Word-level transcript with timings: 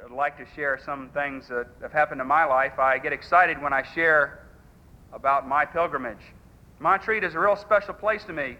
would 0.00 0.12
like 0.12 0.38
to 0.38 0.46
share 0.54 0.80
some 0.84 1.10
things 1.10 1.48
that 1.48 1.66
have 1.82 1.92
happened 1.92 2.20
in 2.20 2.26
my 2.26 2.44
life. 2.44 2.78
I 2.78 2.98
get 2.98 3.12
excited 3.12 3.60
when 3.60 3.72
I 3.72 3.82
share 3.94 4.46
about 5.12 5.46
my 5.46 5.64
pilgrimage. 5.64 6.22
Montreat 6.78 7.24
is 7.24 7.34
a 7.34 7.38
real 7.38 7.56
special 7.56 7.92
place 7.92 8.24
to 8.24 8.32
me. 8.32 8.56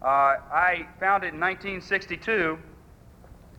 Uh, 0.00 0.36
I 0.52 0.86
found 1.00 1.24
it 1.24 1.34
in 1.34 1.40
1962. 1.40 2.58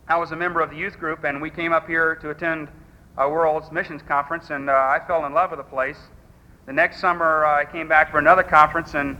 I 0.07 0.17
was 0.17 0.31
a 0.31 0.35
member 0.35 0.61
of 0.61 0.69
the 0.69 0.77
youth 0.77 0.97
group, 0.97 1.23
and 1.23 1.41
we 1.41 1.49
came 1.49 1.73
up 1.73 1.87
here 1.87 2.15
to 2.15 2.29
attend 2.29 2.69
a 3.17 3.29
World's 3.29 3.71
Missions 3.71 4.01
Conference, 4.01 4.49
and 4.49 4.69
uh, 4.69 4.73
I 4.73 5.01
fell 5.05 5.25
in 5.25 5.33
love 5.33 5.51
with 5.51 5.59
the 5.59 5.63
place. 5.63 5.99
The 6.67 6.73
next 6.73 7.01
summer, 7.01 7.45
uh, 7.45 7.61
I 7.61 7.65
came 7.65 7.87
back 7.87 8.11
for 8.11 8.19
another 8.19 8.43
conference 8.43 8.93
and 8.93 9.17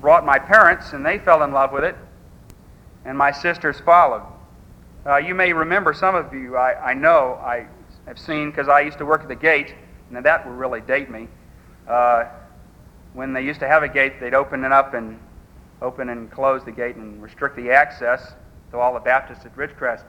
brought 0.00 0.24
my 0.24 0.38
parents, 0.38 0.92
and 0.92 1.04
they 1.04 1.18
fell 1.18 1.42
in 1.42 1.52
love 1.52 1.72
with 1.72 1.84
it, 1.84 1.96
and 3.04 3.18
my 3.18 3.32
sisters 3.32 3.80
followed. 3.80 4.22
Uh, 5.06 5.18
you 5.18 5.34
may 5.34 5.52
remember, 5.52 5.92
some 5.92 6.14
of 6.14 6.32
you, 6.32 6.56
I, 6.56 6.92
I 6.92 6.94
know, 6.94 7.34
I 7.42 7.66
have 8.06 8.18
seen, 8.18 8.50
because 8.50 8.68
I 8.68 8.80
used 8.80 8.96
to 8.98 9.04
work 9.04 9.20
at 9.20 9.28
the 9.28 9.34
gate, 9.34 9.74
and 10.10 10.24
that 10.24 10.46
will 10.46 10.54
really 10.54 10.80
date 10.80 11.10
me. 11.10 11.28
Uh, 11.86 12.24
when 13.12 13.34
they 13.34 13.42
used 13.42 13.60
to 13.60 13.68
have 13.68 13.82
a 13.82 13.88
gate, 13.88 14.18
they'd 14.18 14.32
open 14.32 14.64
it 14.64 14.72
up 14.72 14.94
and 14.94 15.20
open 15.82 16.08
and 16.08 16.30
close 16.30 16.64
the 16.64 16.72
gate 16.72 16.96
and 16.96 17.22
restrict 17.22 17.54
the 17.56 17.70
access 17.70 18.32
to 18.70 18.78
all 18.78 18.94
the 18.94 19.00
Baptists 19.00 19.44
at 19.44 19.54
Ridgecrest 19.56 20.04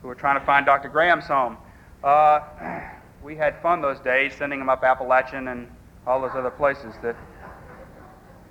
who 0.00 0.08
were 0.08 0.14
trying 0.14 0.40
to 0.40 0.46
find 0.46 0.64
Dr. 0.64 0.88
Graham's 0.88 1.26
home. 1.26 1.58
Uh, 2.02 2.40
we 3.22 3.36
had 3.36 3.60
fun 3.60 3.82
those 3.82 4.00
days, 4.00 4.32
sending 4.38 4.58
them 4.58 4.70
up 4.70 4.82
Appalachian 4.82 5.48
and 5.48 5.68
all 6.06 6.22
those 6.22 6.34
other 6.34 6.50
places 6.50 6.94
that, 7.02 7.14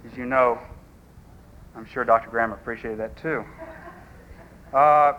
as 0.05 0.15
you 0.15 0.27
know, 0.27 0.59
I'm 1.75 1.87
sure 1.87 2.03
Dr. 2.03 2.29
Graham 2.29 2.51
appreciated 2.51 2.99
that 2.99 3.17
too. 3.17 3.43
Uh, 4.71 5.13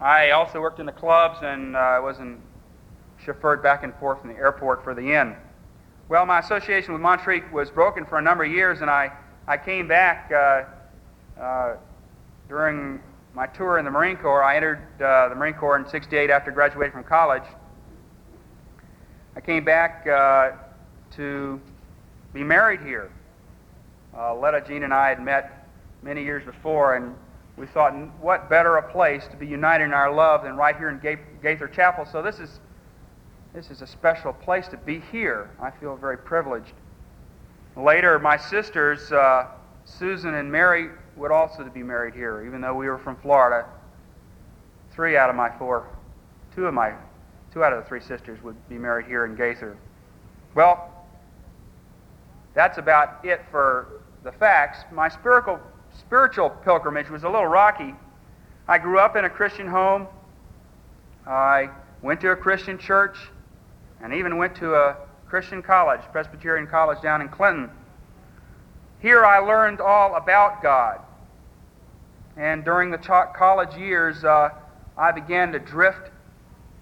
I 0.00 0.30
also 0.30 0.60
worked 0.60 0.80
in 0.80 0.86
the 0.86 0.92
clubs 0.92 1.38
and 1.42 1.76
I 1.76 1.96
uh, 1.96 2.02
was 2.02 2.18
in, 2.18 2.40
chauffeured 3.24 3.62
back 3.62 3.84
and 3.84 3.94
forth 3.96 4.20
from 4.20 4.30
the 4.30 4.36
airport 4.36 4.82
for 4.82 4.94
the 4.94 5.12
inn. 5.12 5.36
Well, 6.08 6.24
my 6.24 6.38
association 6.38 6.92
with 6.92 7.02
Montreat 7.02 7.52
was 7.52 7.70
broken 7.70 8.06
for 8.06 8.18
a 8.18 8.22
number 8.22 8.44
of 8.44 8.50
years, 8.50 8.80
and 8.80 8.90
I, 8.90 9.12
I 9.46 9.56
came 9.56 9.86
back 9.86 10.32
uh, 10.32 10.64
uh, 11.40 11.76
during 12.48 13.00
my 13.34 13.46
tour 13.46 13.78
in 13.78 13.84
the 13.84 13.90
Marine 13.90 14.16
Corps. 14.16 14.42
I 14.42 14.56
entered 14.56 14.80
uh, 15.00 15.28
the 15.28 15.34
Marine 15.34 15.54
Corps 15.54 15.76
in 15.76 15.88
68 15.88 16.30
after 16.30 16.50
graduating 16.50 16.92
from 16.92 17.04
college. 17.04 17.44
I 19.36 19.40
came 19.40 19.64
back 19.64 20.06
uh, 20.08 20.52
to 21.12 21.60
be 22.32 22.42
married 22.42 22.80
here. 22.80 23.10
Uh, 24.16 24.34
Letta 24.34 24.64
Jean 24.66 24.82
and 24.82 24.92
I 24.92 25.10
had 25.10 25.22
met 25.22 25.68
many 26.02 26.24
years 26.24 26.44
before, 26.44 26.96
and 26.96 27.14
we 27.60 27.66
thought, 27.66 27.92
what 28.22 28.48
better 28.48 28.78
a 28.78 28.90
place 28.90 29.26
to 29.30 29.36
be 29.36 29.46
united 29.46 29.84
in 29.84 29.92
our 29.92 30.10
love 30.12 30.44
than 30.44 30.56
right 30.56 30.74
here 30.76 30.88
in 30.88 30.98
Gaither 31.42 31.68
Chapel. 31.68 32.06
So 32.10 32.22
this 32.22 32.40
is, 32.40 32.58
this 33.52 33.70
is 33.70 33.82
a 33.82 33.86
special 33.86 34.32
place 34.32 34.66
to 34.68 34.78
be 34.78 35.02
here. 35.12 35.50
I 35.60 35.70
feel 35.70 35.94
very 35.94 36.16
privileged. 36.16 36.72
Later, 37.76 38.18
my 38.18 38.38
sisters, 38.38 39.12
uh, 39.12 39.48
Susan 39.84 40.34
and 40.34 40.50
Mary, 40.50 40.88
would 41.16 41.30
also 41.30 41.62
be 41.68 41.82
married 41.82 42.14
here, 42.14 42.44
even 42.46 42.62
though 42.62 42.74
we 42.74 42.88
were 42.88 42.98
from 42.98 43.16
Florida. 43.16 43.68
Three 44.92 45.18
out 45.18 45.28
of 45.28 45.36
my 45.36 45.50
four, 45.58 45.86
two 46.54 46.66
of 46.66 46.72
my, 46.72 46.94
two 47.52 47.62
out 47.62 47.74
of 47.74 47.82
the 47.82 47.88
three 47.88 48.00
sisters 48.00 48.42
would 48.42 48.56
be 48.70 48.78
married 48.78 49.06
here 49.06 49.26
in 49.26 49.36
Gaither. 49.36 49.76
Well, 50.54 50.90
that's 52.54 52.78
about 52.78 53.22
it 53.22 53.42
for 53.50 54.00
the 54.24 54.32
facts. 54.32 54.78
My 54.90 55.10
spiritual 55.10 55.60
spiritual 55.98 56.50
pilgrimage 56.50 57.10
was 57.10 57.24
a 57.24 57.28
little 57.28 57.46
rocky. 57.46 57.94
I 58.68 58.78
grew 58.78 58.98
up 58.98 59.16
in 59.16 59.24
a 59.24 59.30
Christian 59.30 59.66
home. 59.66 60.06
I 61.26 61.70
went 62.02 62.20
to 62.20 62.30
a 62.30 62.36
Christian 62.36 62.78
church 62.78 63.16
and 64.02 64.14
even 64.14 64.36
went 64.36 64.56
to 64.56 64.74
a 64.74 64.96
Christian 65.28 65.62
college, 65.62 66.00
Presbyterian 66.12 66.66
College 66.66 67.00
down 67.02 67.20
in 67.20 67.28
Clinton. 67.28 67.70
Here 69.00 69.24
I 69.24 69.38
learned 69.38 69.80
all 69.80 70.16
about 70.16 70.62
God. 70.62 71.00
And 72.36 72.64
during 72.64 72.90
the 72.90 72.98
college 72.98 73.76
years, 73.76 74.24
uh, 74.24 74.50
I 74.96 75.12
began 75.12 75.52
to 75.52 75.58
drift 75.58 76.10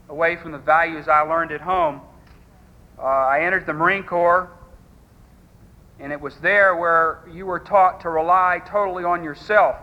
away 0.09 0.37
from 0.37 0.53
the 0.53 0.59
values 0.59 1.09
I 1.09 1.21
learned 1.21 1.53
at 1.53 1.60
home. 1.60 2.00
Uh, 2.99 3.03
I 3.03 3.41
entered 3.43 3.66
the 3.66 3.72
Marine 3.72 4.03
Corps 4.03 4.50
and 6.00 6.12
it 6.12 6.20
was 6.20 6.36
there 6.36 6.76
where 6.76 7.20
you 7.31 7.47
were 7.47 7.59
taught 7.59 8.00
to 8.03 8.10
rely 8.10 8.62
totally 8.64 9.04
on 9.04 9.25
yourself. 9.25 9.76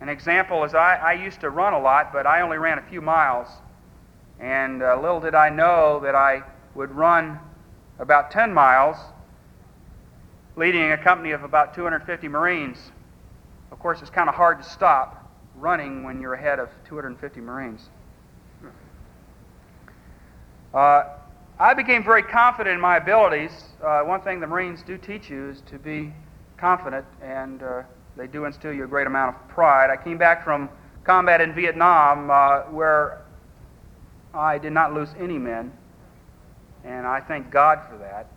An 0.00 0.08
example 0.08 0.64
is 0.64 0.74
I, 0.74 0.96
I 0.96 1.12
used 1.14 1.40
to 1.40 1.50
run 1.50 1.72
a 1.72 1.80
lot, 1.80 2.12
but 2.12 2.26
I 2.26 2.42
only 2.42 2.58
ran 2.58 2.78
a 2.78 2.82
few 2.82 3.00
miles. 3.00 3.48
And 4.38 4.82
uh, 4.82 5.00
little 5.00 5.20
did 5.20 5.34
I 5.34 5.48
know 5.50 6.00
that 6.04 6.14
I 6.14 6.42
would 6.74 6.92
run 6.92 7.40
about 7.98 8.30
10 8.30 8.54
miles, 8.54 8.96
leading 10.56 10.92
a 10.92 10.98
company 10.98 11.32
of 11.32 11.42
about 11.42 11.74
250 11.74 12.28
Marines. 12.28 12.78
Of 13.72 13.80
course, 13.80 14.00
it's 14.00 14.10
kind 14.10 14.28
of 14.28 14.34
hard 14.34 14.62
to 14.62 14.68
stop 14.68 15.28
running 15.56 16.04
when 16.04 16.20
you're 16.20 16.34
ahead 16.34 16.60
of 16.60 16.68
250 16.86 17.40
Marines. 17.40 17.88
Uh, 20.72 21.04
I 21.60 21.74
became 21.74 22.04
very 22.04 22.22
confident 22.22 22.74
in 22.74 22.80
my 22.80 22.98
abilities. 22.98 23.50
Uh, 23.82 24.02
one 24.02 24.20
thing 24.20 24.38
the 24.38 24.46
Marines 24.46 24.84
do 24.84 24.96
teach 24.96 25.28
you 25.28 25.48
is 25.48 25.60
to 25.62 25.76
be 25.76 26.12
confident, 26.56 27.04
and 27.20 27.60
uh, 27.64 27.82
they 28.16 28.28
do 28.28 28.44
instill 28.44 28.72
you 28.72 28.84
a 28.84 28.86
great 28.86 29.08
amount 29.08 29.34
of 29.34 29.48
pride. 29.48 29.90
I 29.90 29.96
came 29.96 30.18
back 30.18 30.44
from 30.44 30.68
combat 31.02 31.40
in 31.40 31.52
Vietnam 31.52 32.30
uh, 32.30 32.60
where 32.70 33.22
I 34.32 34.58
did 34.58 34.72
not 34.72 34.94
lose 34.94 35.08
any 35.18 35.36
men, 35.36 35.72
and 36.84 37.04
I 37.04 37.18
thank 37.18 37.50
God 37.50 37.80
for 37.90 37.98
that. 37.98 38.28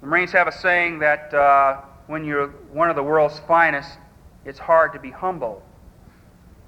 The 0.00 0.08
Marines 0.08 0.32
have 0.32 0.48
a 0.48 0.52
saying 0.52 0.98
that 0.98 1.32
uh, 1.32 1.80
when 2.08 2.24
you're 2.24 2.48
one 2.72 2.90
of 2.90 2.96
the 2.96 3.04
world's 3.04 3.38
finest, 3.46 3.98
it's 4.44 4.58
hard 4.58 4.92
to 4.94 4.98
be 4.98 5.12
humble. 5.12 5.62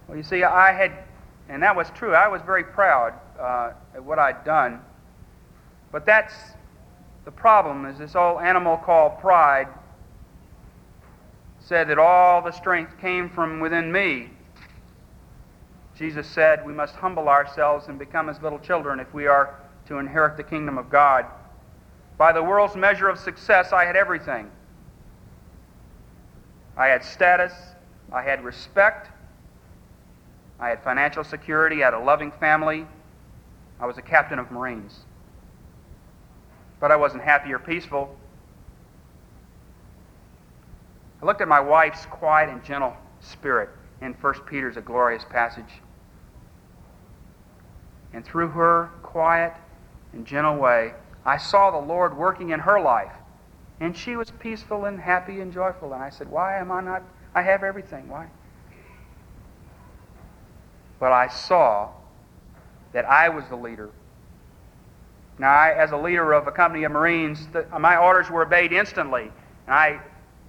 Well, 0.06 0.16
you 0.16 0.22
see, 0.22 0.44
I 0.44 0.72
had, 0.72 0.92
and 1.48 1.60
that 1.64 1.74
was 1.74 1.90
true, 1.96 2.14
I 2.14 2.28
was 2.28 2.42
very 2.42 2.62
proud 2.62 3.14
uh, 3.40 3.72
at 3.94 4.04
what 4.04 4.18
I'd 4.18 4.44
done. 4.44 4.80
But 5.92 6.06
that's 6.06 6.34
the 7.24 7.30
problem 7.30 7.86
is 7.86 7.98
this 7.98 8.14
old 8.14 8.42
animal 8.42 8.76
called 8.76 9.18
pride 9.20 9.68
said 11.60 11.88
that 11.88 11.98
all 11.98 12.42
the 12.42 12.50
strength 12.50 12.98
came 13.00 13.28
from 13.28 13.60
within 13.60 13.92
me. 13.92 14.30
Jesus 15.96 16.26
said 16.26 16.64
we 16.64 16.72
must 16.72 16.94
humble 16.94 17.28
ourselves 17.28 17.88
and 17.88 17.98
become 17.98 18.28
as 18.28 18.40
little 18.40 18.58
children 18.58 19.00
if 19.00 19.12
we 19.12 19.26
are 19.26 19.54
to 19.86 19.98
inherit 19.98 20.36
the 20.36 20.42
kingdom 20.42 20.78
of 20.78 20.88
God. 20.88 21.26
By 22.16 22.32
the 22.32 22.42
world's 22.42 22.76
measure 22.76 23.08
of 23.08 23.18
success, 23.18 23.72
I 23.72 23.84
had 23.84 23.96
everything. 23.96 24.50
I 26.76 26.86
had 26.88 27.04
status, 27.04 27.52
I 28.12 28.22
had 28.22 28.42
respect, 28.42 29.10
I 30.58 30.68
had 30.70 30.82
financial 30.82 31.24
security, 31.24 31.82
I 31.82 31.86
had 31.86 31.94
a 31.94 31.98
loving 31.98 32.32
family, 32.32 32.86
I 33.80 33.86
was 33.86 33.98
a 33.98 34.02
captain 34.02 34.38
of 34.38 34.50
Marines. 34.50 35.00
But 36.78 36.90
I 36.90 36.96
wasn't 36.96 37.22
happy 37.22 37.52
or 37.52 37.58
peaceful. 37.58 38.16
I 41.22 41.26
looked 41.26 41.40
at 41.40 41.48
my 41.48 41.60
wife's 41.60 42.06
quiet 42.06 42.48
and 42.48 42.64
gentle 42.64 42.96
spirit 43.20 43.70
in 44.00 44.14
1 44.14 44.34
Peter's 44.46 44.76
a 44.76 44.80
glorious 44.80 45.24
passage. 45.24 45.80
And 48.12 48.24
through 48.24 48.48
her 48.48 48.90
quiet 49.02 49.54
and 50.12 50.26
gentle 50.26 50.56
way, 50.56 50.94
I 51.24 51.36
saw 51.36 51.70
the 51.70 51.86
Lord 51.86 52.16
working 52.16 52.50
in 52.50 52.60
her 52.60 52.80
life. 52.80 53.12
And 53.78 53.96
she 53.96 54.16
was 54.16 54.30
peaceful 54.30 54.84
and 54.84 55.00
happy 55.00 55.40
and 55.40 55.52
joyful. 55.52 55.92
And 55.92 56.02
I 56.02 56.10
said, 56.10 56.30
Why 56.30 56.58
am 56.58 56.70
I 56.70 56.80
not? 56.80 57.02
I 57.34 57.42
have 57.42 57.62
everything. 57.62 58.08
Why? 58.08 58.28
But 60.98 61.12
I 61.12 61.28
saw 61.28 61.90
that 62.92 63.04
I 63.04 63.28
was 63.28 63.44
the 63.48 63.56
leader. 63.56 63.90
Now, 65.38 65.50
I, 65.50 65.72
as 65.72 65.92
a 65.92 65.96
leader 65.96 66.32
of 66.32 66.46
a 66.46 66.52
company 66.52 66.84
of 66.84 66.92
Marines, 66.92 67.46
the, 67.52 67.66
my 67.78 67.96
orders 67.96 68.28
were 68.30 68.42
obeyed 68.42 68.72
instantly, 68.72 69.32
and 69.66 69.74
I 69.74 70.00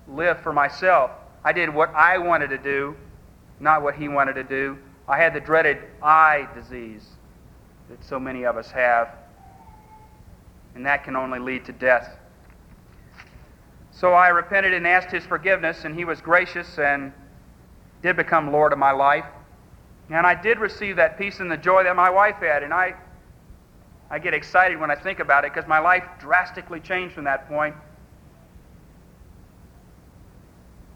lived 0.08 0.42
for 0.42 0.52
myself. 0.52 1.12
I 1.44 1.54
did 1.54 1.74
what 1.74 1.94
I 1.96 2.18
wanted 2.18 2.50
to 2.50 2.58
do, 2.58 2.96
not 3.60 3.82
what 3.82 3.96
he 3.96 4.08
wanted 4.10 4.34
to 4.34 4.44
do. 4.44 4.78
I 5.08 5.18
had 5.18 5.34
the 5.34 5.40
dreaded 5.40 5.78
I 6.04 6.48
disease 6.54 7.08
that 7.90 8.04
so 8.04 8.20
many 8.20 8.44
of 8.44 8.58
us 8.58 8.70
have, 8.72 9.16
and 10.76 10.86
that 10.86 11.04
can 11.04 11.16
only 11.16 11.40
lead 11.40 11.66
to 11.66 11.72
death. 11.72 12.18
So 13.92 14.14
I 14.14 14.30
repented 14.30 14.74
and 14.74 14.88
asked 14.88 15.12
his 15.12 15.26
forgiveness, 15.26 15.86
and 15.86 15.96
he 15.96 16.06
was 16.06 16.22
gracious 16.22 16.80
and 16.80 17.14
did 18.02 18.16
become 18.16 18.52
Lord 18.52 18.74
of 18.74 18.80
my 18.80 18.92
life. 18.92 19.26
And 20.10 20.28
I 20.28 20.36
did 20.36 20.60
receive 20.60 20.98
that 20.98 21.18
peace 21.18 21.40
and 21.40 21.50
the 21.50 21.58
joy 21.58 21.84
that 21.84 21.96
my 21.96 22.10
wife 22.10 22.38
had. 22.38 22.64
And 22.64 22.74
I, 22.74 22.96
I 24.10 24.20
get 24.20 24.34
excited 24.34 24.80
when 24.80 24.92
I 24.92 24.96
think 24.96 25.20
about 25.20 25.46
it 25.46 25.54
because 25.54 25.68
my 25.70 25.80
life 25.80 26.04
drastically 26.20 26.80
changed 26.80 27.16
from 27.16 27.24
that 27.26 27.48
point. 27.48 27.76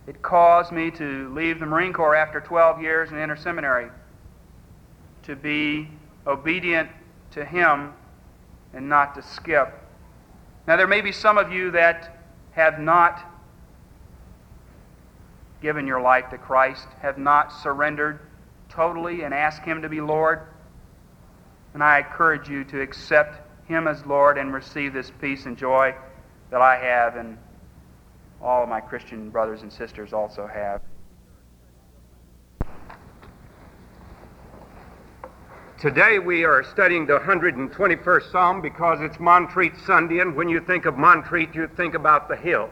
It 0.07 0.21
caused 0.21 0.71
me 0.71 0.91
to 0.91 1.33
leave 1.33 1.59
the 1.59 1.65
Marine 1.65 1.93
Corps 1.93 2.15
after 2.15 2.39
12 2.39 2.81
years 2.81 3.09
and 3.11 3.19
enter 3.19 3.35
seminary. 3.35 3.89
to 5.23 5.35
be 5.35 5.89
obedient 6.27 6.89
to 7.31 7.43
Him 7.43 7.93
and 8.73 8.87
not 8.87 9.15
to 9.15 9.21
skip. 9.21 9.73
Now, 10.67 10.75
there 10.75 10.87
may 10.87 11.01
be 11.01 11.11
some 11.11 11.37
of 11.37 11.51
you 11.51 11.71
that 11.71 12.17
have 12.51 12.79
not 12.79 13.23
given 15.61 15.87
your 15.87 16.01
life 16.01 16.29
to 16.29 16.37
Christ, 16.37 16.87
have 17.01 17.17
not 17.17 17.51
surrendered 17.51 18.19
totally 18.75 19.23
and 19.23 19.33
ask 19.33 19.63
Him 19.63 19.81
to 19.81 19.89
be 19.89 20.01
Lord. 20.01 20.41
And 21.73 21.83
I 21.83 21.99
encourage 21.99 22.49
you 22.49 22.63
to 22.65 22.81
accept 22.81 23.39
Him 23.67 23.87
as 23.87 24.05
Lord 24.05 24.37
and 24.37 24.53
receive 24.53 24.93
this 24.93 25.11
peace 25.21 25.45
and 25.45 25.57
joy 25.57 25.95
that 26.51 26.61
I 26.61 26.77
have 26.77 27.15
and 27.15 27.37
all 28.41 28.63
of 28.63 28.69
my 28.69 28.81
Christian 28.81 29.29
brothers 29.29 29.61
and 29.61 29.71
sisters 29.71 30.13
also 30.13 30.47
have. 30.47 30.81
Today 35.79 36.19
we 36.19 36.45
are 36.45 36.63
studying 36.63 37.05
the 37.05 37.19
121st 37.19 38.31
Psalm 38.31 38.61
because 38.61 39.01
it's 39.01 39.19
Montreat 39.19 39.73
Sunday, 39.85 40.19
and 40.19 40.35
when 40.35 40.47
you 40.47 40.61
think 40.61 40.85
of 40.85 40.97
Montreat, 40.97 41.53
you 41.53 41.67
think 41.75 41.95
about 41.95 42.29
the 42.29 42.35
hills. 42.35 42.71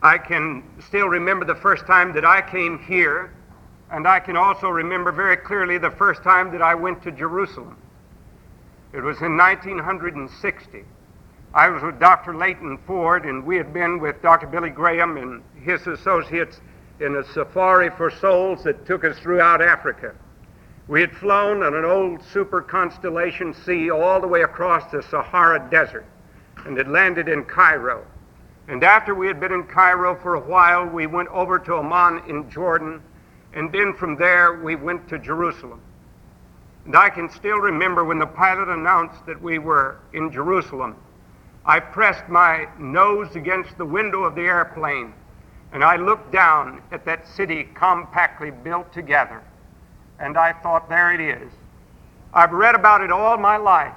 I 0.00 0.18
can 0.18 0.62
still 0.78 1.08
remember 1.08 1.44
the 1.44 1.56
first 1.56 1.84
time 1.86 2.12
that 2.14 2.24
I 2.24 2.40
came 2.40 2.78
here, 2.78 3.32
and 3.90 4.06
I 4.06 4.20
can 4.20 4.36
also 4.36 4.68
remember 4.68 5.12
very 5.12 5.36
clearly 5.36 5.78
the 5.78 5.90
first 5.90 6.22
time 6.22 6.52
that 6.52 6.62
I 6.62 6.74
went 6.74 7.02
to 7.02 7.12
Jerusalem. 7.12 7.76
It 8.92 9.00
was 9.00 9.20
in 9.20 9.36
1960. 9.36 10.84
I 11.54 11.68
was 11.68 11.82
with 11.82 11.98
Dr. 11.98 12.34
Leighton 12.34 12.78
Ford, 12.86 13.24
and 13.24 13.44
we 13.44 13.56
had 13.56 13.72
been 13.72 13.98
with 13.98 14.20
Dr. 14.22 14.46
Billy 14.46 14.70
Graham 14.70 15.16
and 15.16 15.42
his 15.62 15.86
associates 15.86 16.60
in 17.00 17.16
a 17.16 17.24
safari 17.24 17.90
for 17.90 18.10
souls 18.10 18.62
that 18.64 18.86
took 18.86 19.04
us 19.04 19.18
throughout 19.18 19.62
Africa. 19.62 20.14
We 20.88 21.00
had 21.00 21.12
flown 21.12 21.62
on 21.62 21.74
an 21.74 21.84
old 21.84 22.22
super 22.22 22.62
Constellation 22.62 23.54
C 23.54 23.90
all 23.90 24.20
the 24.20 24.26
way 24.26 24.42
across 24.42 24.90
the 24.90 25.02
Sahara 25.02 25.68
Desert 25.70 26.06
and 26.64 26.76
had 26.76 26.88
landed 26.88 27.28
in 27.28 27.44
Cairo. 27.44 28.04
And 28.68 28.82
after 28.82 29.14
we 29.14 29.26
had 29.26 29.40
been 29.40 29.52
in 29.52 29.64
Cairo 29.64 30.14
for 30.16 30.34
a 30.34 30.40
while, 30.40 30.86
we 30.86 31.06
went 31.06 31.28
over 31.28 31.58
to 31.58 31.76
Amman 31.76 32.22
in 32.28 32.50
Jordan, 32.50 33.02
and 33.58 33.70
then 33.70 33.92
from 33.92 34.16
there 34.16 34.54
we 34.54 34.76
went 34.76 35.08
to 35.08 35.18
Jerusalem. 35.18 35.80
And 36.86 36.96
I 36.96 37.10
can 37.10 37.28
still 37.28 37.58
remember 37.58 38.04
when 38.04 38.18
the 38.18 38.26
pilot 38.26 38.68
announced 38.68 39.26
that 39.26 39.42
we 39.42 39.58
were 39.58 39.98
in 40.14 40.32
Jerusalem. 40.32 40.96
I 41.66 41.80
pressed 41.80 42.28
my 42.28 42.68
nose 42.78 43.36
against 43.36 43.76
the 43.76 43.84
window 43.84 44.24
of 44.24 44.34
the 44.34 44.42
airplane, 44.42 45.12
and 45.72 45.84
I 45.84 45.96
looked 45.96 46.32
down 46.32 46.80
at 46.90 47.04
that 47.04 47.28
city 47.28 47.68
compactly 47.74 48.50
built 48.50 48.90
together 48.92 49.42
and 50.18 50.36
I 50.36 50.52
thought, 50.52 50.88
there 50.88 51.12
it 51.12 51.20
is. 51.20 51.50
I've 52.34 52.52
read 52.52 52.74
about 52.74 53.02
it 53.02 53.10
all 53.10 53.36
my 53.38 53.56
life, 53.56 53.94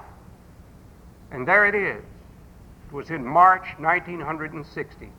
and 1.30 1.46
there 1.46 1.66
it 1.66 1.74
is. 1.74 2.02
It 2.86 2.92
was 2.92 3.10
in 3.10 3.24
March 3.24 3.66
1960. 3.78 5.10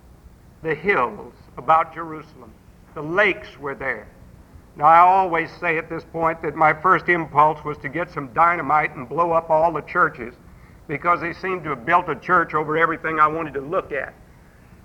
The 0.61 0.75
hills 0.75 1.33
about 1.57 1.93
Jerusalem, 1.93 2.51
the 2.93 3.03
lakes 3.03 3.59
were 3.59 3.75
there. 3.75 4.07
Now, 4.75 4.85
I 4.85 4.99
always 4.99 5.51
say 5.59 5.77
at 5.77 5.89
this 5.89 6.03
point 6.03 6.41
that 6.41 6.55
my 6.55 6.73
first 6.73 7.07
impulse 7.07 7.63
was 7.63 7.77
to 7.79 7.89
get 7.89 8.09
some 8.11 8.33
dynamite 8.33 8.95
and 8.95 9.07
blow 9.07 9.31
up 9.31 9.49
all 9.49 9.71
the 9.71 9.81
churches 9.81 10.33
because 10.87 11.21
they 11.21 11.33
seemed 11.33 11.63
to 11.63 11.69
have 11.71 11.85
built 11.85 12.09
a 12.09 12.15
church 12.15 12.53
over 12.53 12.77
everything 12.77 13.19
I 13.19 13.27
wanted 13.27 13.53
to 13.53 13.61
look 13.61 13.91
at. 13.91 14.13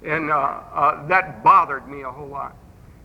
And 0.04 0.30
uh, 0.30 0.34
uh, 0.34 1.06
that 1.08 1.42
bothered 1.42 1.88
me 1.88 2.02
a 2.02 2.10
whole 2.10 2.28
lot 2.28 2.54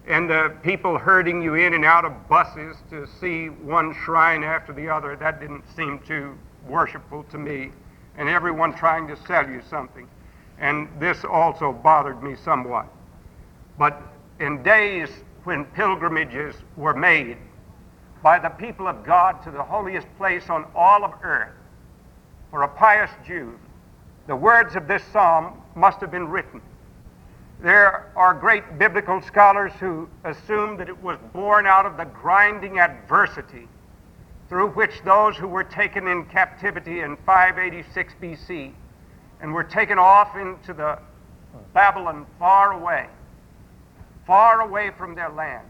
and 0.07 0.29
the 0.29 0.53
people 0.63 0.97
herding 0.97 1.41
you 1.41 1.55
in 1.55 1.73
and 1.73 1.85
out 1.85 2.03
of 2.03 2.27
buses 2.27 2.75
to 2.89 3.07
see 3.19 3.47
one 3.47 3.95
shrine 4.03 4.43
after 4.43 4.73
the 4.73 4.89
other, 4.89 5.15
that 5.15 5.39
didn't 5.39 5.63
seem 5.75 5.99
too 5.99 6.37
worshipful 6.67 7.23
to 7.31 7.37
me. 7.37 7.71
And 8.17 8.27
everyone 8.27 8.73
trying 8.75 9.07
to 9.07 9.15
sell 9.25 9.49
you 9.49 9.61
something. 9.69 10.07
And 10.59 10.89
this 10.99 11.23
also 11.23 11.71
bothered 11.71 12.21
me 12.21 12.35
somewhat. 12.35 12.87
But 13.77 14.01
in 14.39 14.61
days 14.61 15.09
when 15.43 15.65
pilgrimages 15.65 16.55
were 16.77 16.93
made 16.93 17.37
by 18.21 18.39
the 18.39 18.49
people 18.49 18.87
of 18.87 19.03
God 19.03 19.43
to 19.43 19.51
the 19.51 19.63
holiest 19.63 20.07
place 20.17 20.49
on 20.49 20.65
all 20.75 21.03
of 21.03 21.13
earth 21.23 21.53
for 22.49 22.63
a 22.63 22.67
pious 22.67 23.11
Jew, 23.25 23.59
the 24.27 24.35
words 24.35 24.75
of 24.75 24.87
this 24.87 25.03
psalm 25.11 25.61
must 25.75 25.99
have 25.99 26.11
been 26.11 26.27
written. 26.29 26.61
There 27.61 28.11
are 28.15 28.33
great 28.33 28.77
biblical 28.77 29.21
scholars 29.21 29.73
who 29.79 30.09
assume 30.23 30.77
that 30.77 30.89
it 30.89 31.03
was 31.03 31.17
born 31.33 31.65
out 31.65 31.85
of 31.85 31.97
the 31.97 32.05
grinding 32.05 32.79
adversity 32.79 33.67
through 34.49 34.69
which 34.69 35.01
those 35.03 35.35
who 35.35 35.47
were 35.47 35.63
taken 35.63 36.07
in 36.07 36.25
captivity 36.25 37.01
in 37.01 37.17
586 37.25 38.13
BC 38.21 38.71
and 39.41 39.53
were 39.53 39.63
taken 39.63 39.97
off 39.97 40.35
into 40.37 40.73
the 40.73 40.99
Babylon 41.73 42.25
far 42.39 42.73
away, 42.73 43.07
far 44.25 44.61
away 44.61 44.91
from 44.97 45.15
their 45.15 45.29
land, 45.29 45.67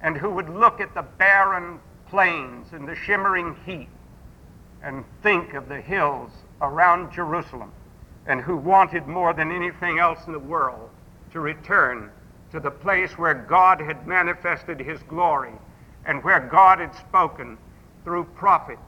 and 0.00 0.16
who 0.16 0.30
would 0.30 0.48
look 0.48 0.80
at 0.80 0.94
the 0.94 1.02
barren 1.02 1.78
plains 2.08 2.72
and 2.72 2.86
the 2.86 2.94
shimmering 2.94 3.56
heat 3.64 3.88
and 4.82 5.04
think 5.22 5.54
of 5.54 5.68
the 5.68 5.80
hills 5.80 6.30
around 6.60 7.12
Jerusalem 7.12 7.72
and 8.26 8.40
who 8.40 8.56
wanted 8.56 9.06
more 9.06 9.32
than 9.32 9.50
anything 9.50 9.98
else 9.98 10.26
in 10.26 10.32
the 10.32 10.38
world 10.38 10.90
to 11.32 11.40
return 11.40 12.10
to 12.52 12.60
the 12.60 12.70
place 12.70 13.16
where 13.16 13.34
God 13.34 13.80
had 13.80 14.06
manifested 14.06 14.78
his 14.78 15.02
glory 15.04 15.52
and 16.04 16.22
where 16.22 16.40
God 16.40 16.78
had 16.78 16.94
spoken 16.94 17.56
through 18.04 18.24
prophet 18.24 18.78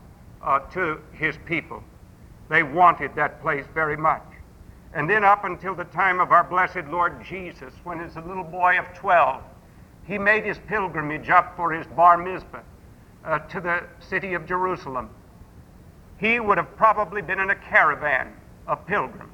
uh, 0.43 0.59
to 0.71 1.01
his 1.13 1.37
people. 1.47 1.83
They 2.51 2.63
wanted 2.63 3.15
that 3.15 3.41
place 3.41 3.65
very 3.73 3.97
much. 3.97 4.23
And 4.95 5.11
then, 5.11 5.25
up 5.25 5.45
until 5.45 5.75
the 5.75 5.85
time 5.85 6.21
of 6.21 6.31
our 6.31 6.45
blessed 6.45 6.87
Lord 6.89 7.25
Jesus, 7.25 7.75
when 7.83 8.01
as 8.01 8.17
a 8.17 8.21
little 8.21 8.45
boy 8.45 8.79
of 8.79 8.87
12, 8.95 9.43
he 10.07 10.19
made 10.19 10.45
his 10.45 10.59
pilgrimage 10.69 11.31
up 11.31 11.57
for 11.57 11.73
his 11.73 11.87
bar 11.89 12.17
mitzvah 12.17 12.63
uh, 13.25 13.39
to 13.41 13.61
the 13.61 13.83
city 14.01 14.35
of 14.35 14.47
Jerusalem, 14.47 15.11
he 16.19 16.39
would 16.39 16.59
have 16.59 16.77
probably 16.77 17.23
been 17.23 17.41
in 17.41 17.51
a 17.51 17.57
caravan 17.57 18.33
of 18.67 18.87
pilgrims. 18.87 19.31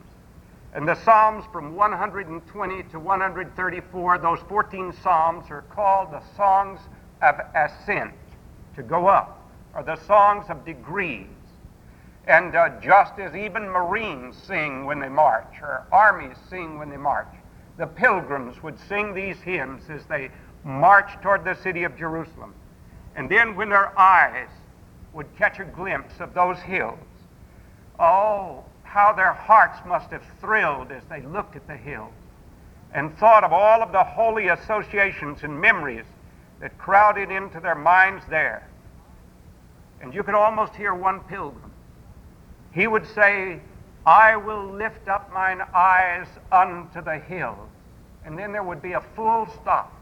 And 0.72 0.86
the 0.86 0.94
Psalms 0.94 1.44
from 1.52 1.74
120 1.74 2.82
to 2.84 2.98
134, 2.98 4.18
those 4.18 4.38
14 4.48 4.92
Psalms 5.02 5.50
are 5.50 5.62
called 5.62 6.12
the 6.12 6.22
songs 6.36 6.80
of 7.20 7.34
ascent, 7.54 8.12
to 8.76 8.82
go 8.82 9.08
up, 9.08 9.50
or 9.74 9.82
the 9.82 9.96
songs 10.06 10.46
of 10.48 10.64
degrees. 10.64 11.26
And 12.26 12.54
uh, 12.54 12.80
just 12.80 13.18
as 13.18 13.34
even 13.34 13.68
Marines 13.68 14.36
sing 14.36 14.84
when 14.84 15.00
they 15.00 15.08
march, 15.08 15.54
or 15.62 15.84
armies 15.90 16.36
sing 16.48 16.78
when 16.78 16.90
they 16.90 16.96
march, 16.96 17.32
the 17.78 17.86
pilgrims 17.86 18.62
would 18.62 18.78
sing 18.78 19.14
these 19.14 19.38
hymns 19.38 19.88
as 19.88 20.04
they 20.06 20.30
marched 20.64 21.22
toward 21.22 21.44
the 21.44 21.54
city 21.54 21.84
of 21.84 21.96
Jerusalem. 21.96 22.54
And 23.16 23.28
then 23.28 23.56
when 23.56 23.70
their 23.70 23.98
eyes 23.98 24.48
would 25.12 25.34
catch 25.36 25.58
a 25.58 25.64
glimpse 25.64 26.20
of 26.20 26.34
those 26.34 26.58
hills, 26.58 26.98
oh, 27.98 28.64
how 28.82 29.12
their 29.12 29.32
hearts 29.32 29.78
must 29.86 30.10
have 30.10 30.22
thrilled 30.40 30.92
as 30.92 31.02
they 31.08 31.22
looked 31.22 31.56
at 31.56 31.66
the 31.66 31.76
hills 31.76 32.12
and 32.92 33.16
thought 33.18 33.44
of 33.44 33.52
all 33.52 33.82
of 33.82 33.92
the 33.92 34.02
holy 34.02 34.48
associations 34.48 35.42
and 35.42 35.60
memories 35.60 36.04
that 36.60 36.76
crowded 36.76 37.30
into 37.30 37.60
their 37.60 37.74
minds 37.74 38.24
there. 38.28 38.66
And 40.00 40.12
you 40.12 40.22
could 40.22 40.34
almost 40.34 40.74
hear 40.74 40.94
one 40.94 41.20
pilgrim. 41.20 41.69
He 42.72 42.86
would 42.86 43.06
say, 43.06 43.60
I 44.06 44.36
will 44.36 44.64
lift 44.64 45.08
up 45.08 45.32
mine 45.32 45.60
eyes 45.74 46.26
unto 46.50 47.02
the 47.02 47.18
hills. 47.18 47.68
And 48.24 48.38
then 48.38 48.52
there 48.52 48.62
would 48.62 48.82
be 48.82 48.92
a 48.92 49.00
full 49.00 49.48
stop. 49.60 49.92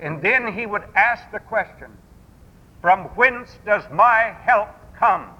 And 0.00 0.20
then 0.20 0.52
he 0.52 0.66
would 0.66 0.84
ask 0.94 1.30
the 1.32 1.38
question, 1.38 1.90
From 2.80 3.04
whence 3.16 3.50
does 3.64 3.84
my 3.92 4.34
help 4.42 4.68
come? 4.96 5.30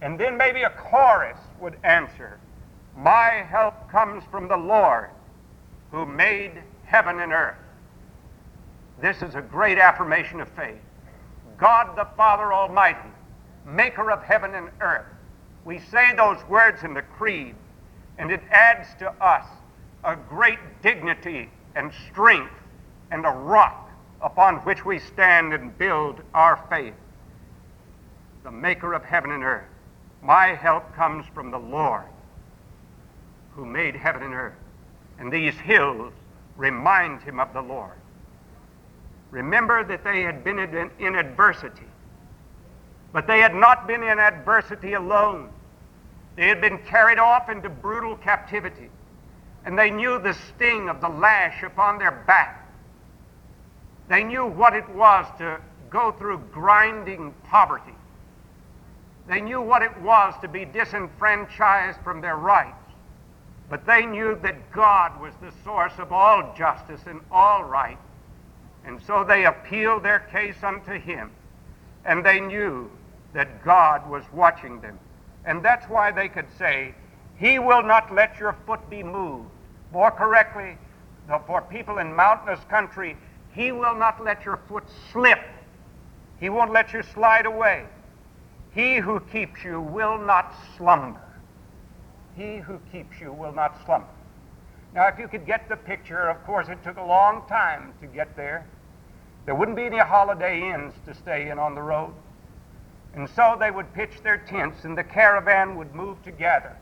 And 0.00 0.18
then 0.18 0.36
maybe 0.36 0.62
a 0.62 0.70
chorus 0.70 1.38
would 1.60 1.76
answer, 1.82 2.38
My 2.96 3.44
help 3.48 3.90
comes 3.90 4.24
from 4.30 4.48
the 4.48 4.56
Lord 4.56 5.10
who 5.90 6.06
made 6.06 6.52
heaven 6.84 7.20
and 7.20 7.32
earth. 7.32 7.56
This 9.00 9.22
is 9.22 9.34
a 9.34 9.42
great 9.42 9.78
affirmation 9.78 10.40
of 10.40 10.48
faith. 10.50 10.80
God 11.56 11.96
the 11.96 12.06
Father 12.16 12.52
Almighty, 12.52 13.10
maker 13.68 14.10
of 14.10 14.22
heaven 14.22 14.54
and 14.54 14.70
earth. 14.80 15.06
We 15.64 15.78
say 15.78 16.14
those 16.16 16.38
words 16.48 16.82
in 16.82 16.94
the 16.94 17.02
creed, 17.02 17.54
and 18.18 18.30
it 18.30 18.42
adds 18.50 18.88
to 18.98 19.10
us 19.22 19.44
a 20.04 20.16
great 20.16 20.58
dignity 20.82 21.50
and 21.74 21.92
strength 22.10 22.54
and 23.10 23.24
a 23.24 23.30
rock 23.30 23.90
upon 24.20 24.56
which 24.58 24.84
we 24.84 24.98
stand 24.98 25.52
and 25.52 25.76
build 25.78 26.20
our 26.34 26.64
faith. 26.68 26.94
The 28.44 28.50
maker 28.50 28.94
of 28.94 29.04
heaven 29.04 29.30
and 29.30 29.44
earth. 29.44 29.68
My 30.22 30.48
help 30.54 30.94
comes 30.94 31.26
from 31.34 31.50
the 31.50 31.58
Lord 31.58 32.06
who 33.58 33.66
made 33.66 33.96
heaven 33.96 34.22
and 34.22 34.34
earth. 34.34 34.54
And 35.18 35.32
these 35.32 35.54
hills 35.54 36.12
remind 36.56 37.22
him 37.22 37.40
of 37.40 37.52
the 37.52 37.60
Lord. 37.60 37.98
Remember 39.30 39.84
that 39.84 40.04
they 40.04 40.22
had 40.22 40.44
been 40.44 40.58
in, 40.60 41.14
adversity. 41.16 41.86
But 43.12 43.26
they 43.26 43.40
had 43.40 43.54
not 43.54 43.86
been 43.86 44.02
in 44.02 44.18
adversity 44.18 44.94
alone. 44.94 45.50
They 46.36 46.48
had 46.48 46.60
been 46.60 46.78
carried 46.78 47.18
off 47.18 47.48
into 47.48 47.68
brutal 47.68 48.16
captivity. 48.16 48.90
And 49.64 49.78
they 49.78 49.90
knew 49.90 50.18
the 50.18 50.34
sting 50.34 50.88
of 50.88 51.00
the 51.00 51.08
lash 51.08 51.62
upon 51.62 51.98
their 51.98 52.12
back. 52.26 52.66
They 54.08 54.24
knew 54.24 54.46
what 54.46 54.74
it 54.74 54.88
was 54.90 55.26
to 55.38 55.60
go 55.90 56.12
through 56.12 56.38
grinding 56.52 57.34
poverty. 57.44 57.94
They 59.26 59.40
knew 59.40 59.60
what 59.60 59.82
it 59.82 60.00
was 60.00 60.34
to 60.40 60.48
be 60.48 60.64
disenfranchised 60.64 62.00
from 62.02 62.20
their 62.20 62.36
rights. 62.36 62.74
But 63.68 63.84
they 63.84 64.06
knew 64.06 64.38
that 64.42 64.70
God 64.72 65.20
was 65.20 65.34
the 65.42 65.52
source 65.62 65.92
of 65.98 66.12
all 66.12 66.54
justice 66.56 67.02
and 67.06 67.20
all 67.30 67.64
right. 67.64 67.98
And 68.86 69.02
so 69.02 69.24
they 69.24 69.44
appealed 69.44 70.02
their 70.02 70.20
case 70.20 70.62
unto 70.62 70.98
Him. 70.98 71.30
And 72.06 72.24
they 72.24 72.40
knew 72.40 72.90
that 73.38 73.62
God 73.62 74.10
was 74.10 74.24
watching 74.32 74.80
them. 74.80 74.98
And 75.44 75.64
that's 75.64 75.88
why 75.88 76.10
they 76.10 76.28
could 76.28 76.48
say, 76.58 76.92
He 77.36 77.60
will 77.60 77.84
not 77.84 78.12
let 78.12 78.40
your 78.40 78.56
foot 78.66 78.90
be 78.90 79.04
moved. 79.04 79.48
More 79.92 80.10
correctly, 80.10 80.76
for 81.46 81.62
people 81.62 81.98
in 81.98 82.12
mountainous 82.12 82.58
country, 82.68 83.16
He 83.54 83.70
will 83.70 83.94
not 83.94 84.24
let 84.24 84.44
your 84.44 84.58
foot 84.68 84.82
slip. 85.12 85.38
He 86.40 86.48
won't 86.48 86.72
let 86.72 86.92
you 86.92 87.04
slide 87.14 87.46
away. 87.46 87.84
He 88.74 88.96
who 88.96 89.20
keeps 89.20 89.62
you 89.62 89.80
will 89.82 90.18
not 90.18 90.52
slumber. 90.76 91.22
He 92.36 92.56
who 92.56 92.80
keeps 92.90 93.20
you 93.20 93.32
will 93.32 93.52
not 93.52 93.76
slumber. 93.86 94.08
Now, 94.96 95.06
if 95.06 95.16
you 95.16 95.28
could 95.28 95.46
get 95.46 95.68
the 95.68 95.76
picture, 95.76 96.28
of 96.28 96.44
course, 96.44 96.66
it 96.68 96.82
took 96.82 96.96
a 96.96 97.04
long 97.04 97.46
time 97.48 97.94
to 98.00 98.08
get 98.08 98.34
there. 98.34 98.66
There 99.46 99.54
wouldn't 99.54 99.76
be 99.76 99.84
any 99.84 99.98
holiday 99.98 100.72
inns 100.72 100.92
to 101.06 101.14
stay 101.14 101.50
in 101.50 101.60
on 101.60 101.76
the 101.76 101.82
road. 101.82 102.12
And 103.14 103.28
so 103.30 103.56
they 103.58 103.70
would 103.70 103.92
pitch 103.94 104.22
their 104.22 104.38
tents, 104.38 104.84
and 104.84 104.96
the 104.96 105.04
caravan 105.04 105.76
would 105.76 105.94
move 105.94 106.22
together. 106.22 106.76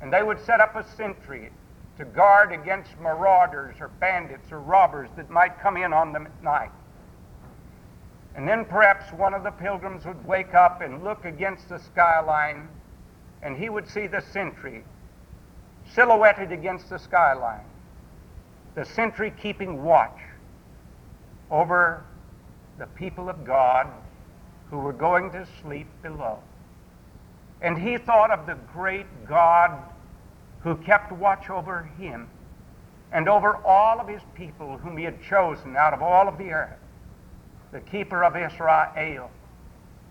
And 0.00 0.12
they 0.12 0.22
would 0.22 0.40
set 0.40 0.60
up 0.60 0.76
a 0.76 0.84
sentry 0.96 1.50
to 1.98 2.04
guard 2.04 2.52
against 2.52 2.98
marauders 3.00 3.76
or 3.80 3.88
bandits 4.00 4.50
or 4.50 4.60
robbers 4.60 5.08
that 5.16 5.30
might 5.30 5.60
come 5.60 5.76
in 5.76 5.92
on 5.92 6.12
them 6.12 6.26
at 6.26 6.42
night. 6.42 6.70
And 8.34 8.48
then 8.48 8.64
perhaps 8.64 9.12
one 9.12 9.34
of 9.34 9.42
the 9.42 9.50
pilgrims 9.50 10.04
would 10.06 10.24
wake 10.26 10.54
up 10.54 10.80
and 10.80 11.04
look 11.04 11.24
against 11.24 11.68
the 11.68 11.78
skyline, 11.78 12.68
and 13.42 13.56
he 13.56 13.68
would 13.68 13.88
see 13.88 14.06
the 14.06 14.20
sentry 14.20 14.84
silhouetted 15.94 16.52
against 16.52 16.88
the 16.88 16.98
skyline, 16.98 17.64
the 18.74 18.84
sentry 18.84 19.32
keeping 19.40 19.82
watch 19.82 20.18
over 21.50 22.04
the 22.78 22.86
people 22.86 23.28
of 23.28 23.44
God 23.44 23.86
who 24.72 24.78
were 24.78 24.92
going 24.94 25.30
to 25.30 25.46
sleep 25.60 25.86
below. 26.02 26.38
And 27.60 27.76
he 27.76 27.98
thought 27.98 28.30
of 28.30 28.46
the 28.46 28.56
great 28.72 29.04
God 29.28 29.70
who 30.60 30.76
kept 30.76 31.12
watch 31.12 31.50
over 31.50 31.82
him 31.98 32.26
and 33.12 33.28
over 33.28 33.56
all 33.66 34.00
of 34.00 34.08
his 34.08 34.22
people 34.34 34.78
whom 34.78 34.96
he 34.96 35.04
had 35.04 35.22
chosen 35.22 35.76
out 35.76 35.92
of 35.92 36.00
all 36.00 36.26
of 36.26 36.38
the 36.38 36.50
earth 36.50 36.78
the 37.70 37.80
keeper 37.80 38.24
of 38.24 38.34
Israel, 38.34 39.30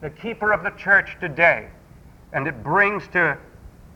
the 0.01 0.09
keeper 0.11 0.51
of 0.51 0.63
the 0.63 0.71
church 0.71 1.17
today. 1.19 1.67
And 2.31 2.47
it 2.47 2.63
brings 2.63 3.07
to 3.09 3.37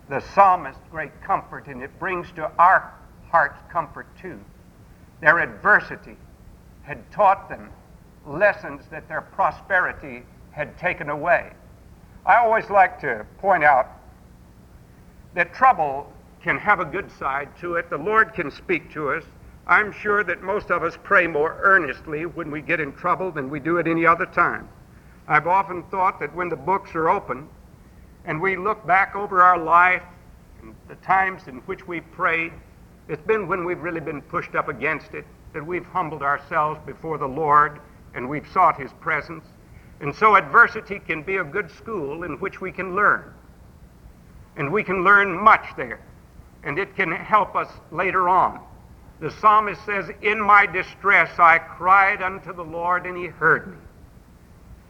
the 0.10 0.20
psalmist 0.20 0.80
great 0.92 1.20
comfort, 1.24 1.68
and 1.68 1.82
it 1.82 2.00
brings 2.00 2.32
to 2.34 2.52
our 2.58 2.92
hearts 3.30 3.60
comfort 3.72 4.08
too. 4.20 4.40
Their 5.22 5.40
adversity 5.40 6.18
had 6.84 7.12
taught 7.12 7.50
them 7.50 7.72
lessons 8.26 8.84
that 8.90 9.08
their 9.08 9.22
prosperity 9.22 10.24
had 10.56 10.78
taken 10.78 11.10
away. 11.10 11.52
I 12.26 12.38
always 12.38 12.70
like 12.70 13.02
to 13.02 13.26
point 13.40 13.66
out 13.66 13.88
that 15.34 15.54
trouble 15.54 16.12
can 16.42 16.58
have 16.58 16.80
a 16.80 16.86
good 16.86 17.12
side 17.12 17.50
to 17.60 17.76
it. 17.76 17.90
The 17.90 17.98
Lord 17.98 18.34
can 18.34 18.50
speak 18.50 18.90
to 18.94 19.12
us. 19.12 19.26
I'm 19.68 19.92
sure 19.92 20.24
that 20.24 20.44
most 20.44 20.72
of 20.72 20.82
us 20.82 20.98
pray 21.04 21.28
more 21.28 21.60
earnestly 21.62 22.26
when 22.26 22.52
we 22.52 22.62
get 22.62 22.80
in 22.80 22.94
trouble 22.94 23.32
than 23.32 23.50
we 23.50 23.60
do 23.60 23.80
at 23.80 23.88
any 23.88 24.06
other 24.06 24.26
time. 24.26 24.70
I've 25.28 25.46
often 25.46 25.84
thought 25.84 26.22
that 26.22 26.34
when 26.34 26.48
the 26.48 26.56
books 26.56 26.96
are 26.96 27.10
open 27.10 27.50
and 28.24 28.42
we 28.42 28.56
look 28.56 28.88
back 28.88 29.14
over 29.14 29.42
our 29.42 29.58
life 29.58 30.04
and 30.62 30.74
the 30.88 30.96
times 30.96 31.48
in 31.48 31.58
which 31.62 31.86
we 31.86 32.00
prayed, 32.00 32.54
it's 33.10 33.24
been 33.24 33.50
when 33.50 33.66
we've 33.66 33.82
really 33.82 34.00
been 34.00 34.22
pushed 34.22 34.56
up 34.56 34.70
against 34.70 35.14
it, 35.14 35.26
that 35.52 35.66
we've 35.66 35.86
humbled 35.86 36.22
ourselves 36.22 36.80
before 36.86 37.18
the 37.18 37.28
Lord 37.28 37.82
and 38.14 38.30
we've 38.30 38.48
sought 38.54 38.80
His 38.80 38.94
presence. 39.02 39.44
And 40.02 40.14
so 40.14 40.36
adversity 40.36 41.00
can 41.00 41.24
be 41.24 41.38
a 41.38 41.44
good 41.44 41.72
school 41.72 42.24
in 42.24 42.40
which 42.40 42.62
we 42.62 42.72
can 42.72 42.96
learn. 42.96 43.34
And 44.58 44.72
we 44.72 44.84
can 44.84 45.04
learn 45.04 45.38
much 45.38 45.66
there. 45.78 46.00
And 46.64 46.80
it 46.80 46.96
can 46.96 47.12
help 47.12 47.56
us 47.56 47.70
later 47.92 48.28
on. 48.28 48.60
The 49.20 49.32
psalmist 49.32 49.84
says, 49.86 50.10
In 50.22 50.42
my 50.42 50.66
distress 50.66 51.40
I 51.40 51.60
cried 51.60 52.22
unto 52.22 52.54
the 52.54 52.64
Lord, 52.64 53.06
and 53.06 53.18
he 53.18 53.28
heard 53.28 53.68
me. 53.68 53.78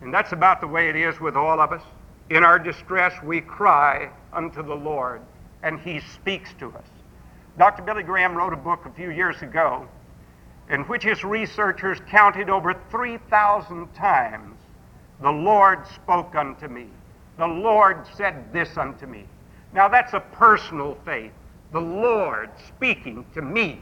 And 0.01 0.13
that's 0.13 0.31
about 0.31 0.61
the 0.61 0.67
way 0.67 0.89
it 0.89 0.95
is 0.95 1.19
with 1.19 1.35
all 1.35 1.59
of 1.59 1.71
us. 1.71 1.81
In 2.29 2.43
our 2.43 2.57
distress, 2.57 3.13
we 3.23 3.41
cry 3.41 4.09
unto 4.33 4.63
the 4.63 4.75
Lord, 4.75 5.21
and 5.61 5.79
he 5.79 5.99
speaks 5.99 6.53
to 6.59 6.71
us. 6.71 6.85
Dr. 7.57 7.83
Billy 7.83 8.03
Graham 8.03 8.35
wrote 8.35 8.53
a 8.53 8.57
book 8.57 8.85
a 8.85 8.91
few 8.91 9.11
years 9.11 9.41
ago 9.41 9.87
in 10.69 10.81
which 10.85 11.03
his 11.03 11.23
researchers 11.23 11.99
counted 12.09 12.49
over 12.49 12.73
3,000 12.89 13.93
times, 13.93 14.57
The 15.21 15.31
Lord 15.31 15.85
spoke 15.87 16.35
unto 16.35 16.67
me. 16.67 16.87
The 17.37 17.47
Lord 17.47 18.05
said 18.15 18.51
this 18.53 18.77
unto 18.77 19.05
me. 19.05 19.25
Now 19.73 19.87
that's 19.87 20.13
a 20.13 20.19
personal 20.19 20.97
faith. 21.05 21.31
The 21.71 21.81
Lord 21.81 22.49
speaking 22.67 23.25
to 23.33 23.41
me. 23.41 23.81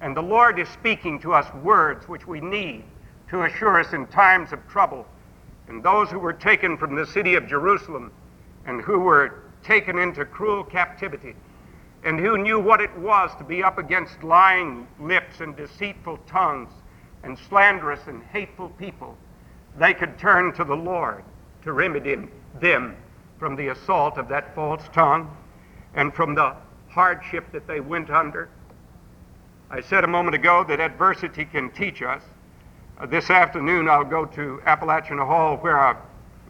And 0.00 0.16
the 0.16 0.22
Lord 0.22 0.58
is 0.58 0.68
speaking 0.68 1.18
to 1.20 1.34
us 1.34 1.52
words 1.62 2.08
which 2.08 2.26
we 2.26 2.40
need 2.40 2.84
to 3.28 3.42
assure 3.42 3.80
us 3.80 3.92
in 3.92 4.06
times 4.06 4.52
of 4.52 4.66
trouble. 4.68 5.06
And 5.68 5.82
those 5.82 6.10
who 6.10 6.18
were 6.18 6.32
taken 6.32 6.76
from 6.76 6.94
the 6.94 7.06
city 7.06 7.34
of 7.34 7.46
Jerusalem 7.46 8.12
and 8.66 8.80
who 8.80 9.00
were 9.00 9.44
taken 9.62 9.98
into 9.98 10.24
cruel 10.24 10.64
captivity 10.64 11.34
and 12.04 12.18
who 12.18 12.38
knew 12.38 12.58
what 12.58 12.80
it 12.80 12.96
was 12.96 13.30
to 13.36 13.44
be 13.44 13.62
up 13.62 13.78
against 13.78 14.22
lying 14.22 14.86
lips 14.98 15.40
and 15.40 15.54
deceitful 15.56 16.18
tongues 16.26 16.72
and 17.22 17.38
slanderous 17.38 18.00
and 18.06 18.22
hateful 18.22 18.70
people, 18.70 19.16
they 19.78 19.94
could 19.94 20.18
turn 20.18 20.52
to 20.54 20.64
the 20.64 20.76
Lord 20.76 21.24
to 21.62 21.72
remedy 21.72 22.16
them 22.60 22.96
from 23.38 23.56
the 23.56 23.68
assault 23.68 24.18
of 24.18 24.28
that 24.28 24.54
false 24.54 24.82
tongue 24.92 25.34
and 25.94 26.14
from 26.14 26.34
the 26.34 26.54
hardship 26.88 27.50
that 27.52 27.66
they 27.66 27.80
went 27.80 28.10
under. 28.10 28.48
I 29.70 29.80
said 29.80 30.04
a 30.04 30.08
moment 30.08 30.34
ago 30.34 30.64
that 30.64 30.80
adversity 30.80 31.44
can 31.44 31.70
teach 31.70 32.02
us. 32.02 32.22
Uh, 32.98 33.06
this 33.06 33.30
afternoon 33.30 33.88
I'll 33.88 34.04
go 34.04 34.26
to 34.26 34.60
Appalachian 34.66 35.18
Hall 35.18 35.56
where 35.58 35.78
I, 35.78 35.96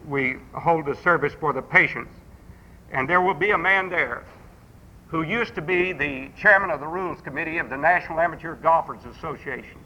we 0.09 0.37
hold 0.55 0.89
a 0.89 0.97
service 0.97 1.35
for 1.39 1.53
the 1.53 1.63
patients. 1.63 2.15
And 2.93 3.09
there 3.09 3.21
will 3.21 3.35
be 3.35 3.51
a 3.51 3.59
man 3.59 3.89
there 3.89 4.25
who 5.09 5.23
used 5.23 5.55
to 5.57 5.63
be 5.63 5.93
the 5.93 6.31
chairman 6.37 6.71
of 6.71 6.81
the 6.81 6.87
Rules 6.87 7.21
Committee 7.21 7.59
of 7.59 7.69
the 7.69 7.77
National 7.77 8.21
Amateur 8.21 8.55
Golfers 8.55 9.05
Association. 9.05 9.79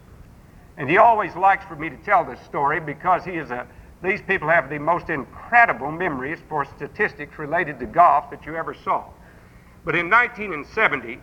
And 0.76 0.90
he 0.90 0.98
always 0.98 1.34
likes 1.36 1.64
for 1.66 1.76
me 1.76 1.88
to 1.88 1.96
tell 1.98 2.24
this 2.24 2.40
story 2.40 2.80
because 2.80 3.24
he 3.24 3.32
is 3.32 3.50
a, 3.50 3.66
these 4.02 4.20
people 4.22 4.48
have 4.48 4.68
the 4.68 4.78
most 4.78 5.08
incredible 5.08 5.90
memories 5.90 6.38
for 6.48 6.64
statistics 6.64 7.38
related 7.38 7.78
to 7.80 7.86
golf 7.86 8.30
that 8.30 8.44
you 8.44 8.56
ever 8.56 8.74
saw. 8.74 9.04
But 9.84 9.94
in 9.94 10.10
1970, 10.10 11.20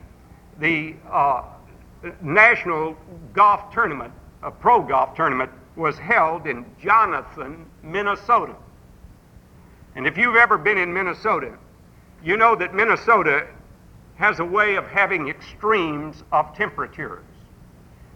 the 0.59 0.95
uh, 1.09 1.43
national 2.21 2.95
golf 3.33 3.73
tournament, 3.73 4.13
a 4.41 4.51
pro 4.51 4.81
golf 4.81 5.15
tournament, 5.15 5.51
was 5.75 5.97
held 5.97 6.47
in 6.47 6.65
Jonathan, 6.81 7.65
Minnesota. 7.83 8.55
And 9.95 10.07
if 10.07 10.17
you've 10.17 10.35
ever 10.35 10.57
been 10.57 10.77
in 10.77 10.93
Minnesota, 10.93 11.57
you 12.23 12.37
know 12.37 12.55
that 12.55 12.73
Minnesota 12.73 13.47
has 14.15 14.39
a 14.39 14.45
way 14.45 14.75
of 14.75 14.85
having 14.87 15.27
extremes 15.27 16.23
of 16.31 16.55
temperatures. 16.55 17.23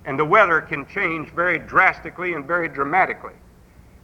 And 0.06 0.20
the 0.20 0.26
weather 0.26 0.62
can 0.62 0.86
change 0.88 1.30
very 1.30 1.60
drastically 1.60 2.34
and 2.34 2.46
very 2.46 2.70
dramatically. 2.70 3.34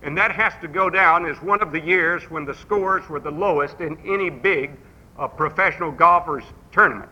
And 0.04 0.18
that 0.18 0.32
has 0.32 0.54
to 0.62 0.68
go 0.68 0.90
down 0.90 1.26
as 1.28 1.42
one 1.42 1.62
of 1.62 1.72
the 1.72 1.80
years 1.80 2.24
when 2.30 2.44
the 2.44 2.56
scores 2.56 3.08
were 3.08 3.20
the 3.20 3.32
lowest 3.32 3.80
in 3.82 3.98
any 4.06 4.30
big 4.30 4.72
uh, 5.18 5.28
professional 5.28 5.92
golfers 5.92 6.44
tournament. 6.72 7.10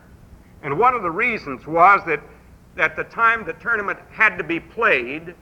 And 0.62 0.78
one 0.78 0.94
of 0.94 1.02
the 1.02 1.10
reasons 1.10 1.66
was 1.66 2.00
that 2.06 2.20
at 2.76 2.96
the 2.96 3.04
time 3.04 3.44
the 3.44 3.52
tournament 3.54 3.98
had 4.10 4.36
to 4.38 4.44
be 4.44 4.58
played, 4.58 5.34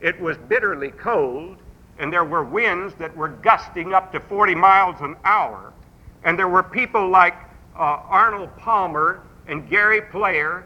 it 0.00 0.18
was 0.20 0.36
bitterly 0.48 0.90
cold, 0.90 1.58
and 1.98 2.12
there 2.12 2.24
were 2.24 2.44
winds 2.44 2.94
that 2.94 3.14
were 3.16 3.28
gusting 3.28 3.94
up 3.94 4.12
to 4.12 4.20
40 4.20 4.54
miles 4.54 4.96
an 5.00 5.16
hour. 5.24 5.72
And 6.24 6.38
there 6.38 6.48
were 6.48 6.62
people 6.62 7.08
like 7.08 7.34
uh, 7.76 8.00
Arnold 8.08 8.56
Palmer 8.56 9.22
and 9.46 9.68
Gary 9.68 10.00
Player 10.00 10.64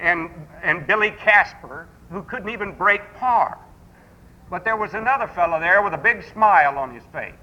and, 0.00 0.30
and 0.62 0.86
Billy 0.86 1.10
Casper 1.10 1.88
who 2.10 2.22
couldn't 2.22 2.50
even 2.50 2.72
break 2.72 3.00
par. 3.16 3.58
But 4.50 4.64
there 4.64 4.76
was 4.76 4.94
another 4.94 5.26
fellow 5.28 5.60
there 5.60 5.82
with 5.82 5.92
a 5.92 5.98
big 5.98 6.24
smile 6.32 6.78
on 6.78 6.94
his 6.94 7.04
face. 7.12 7.34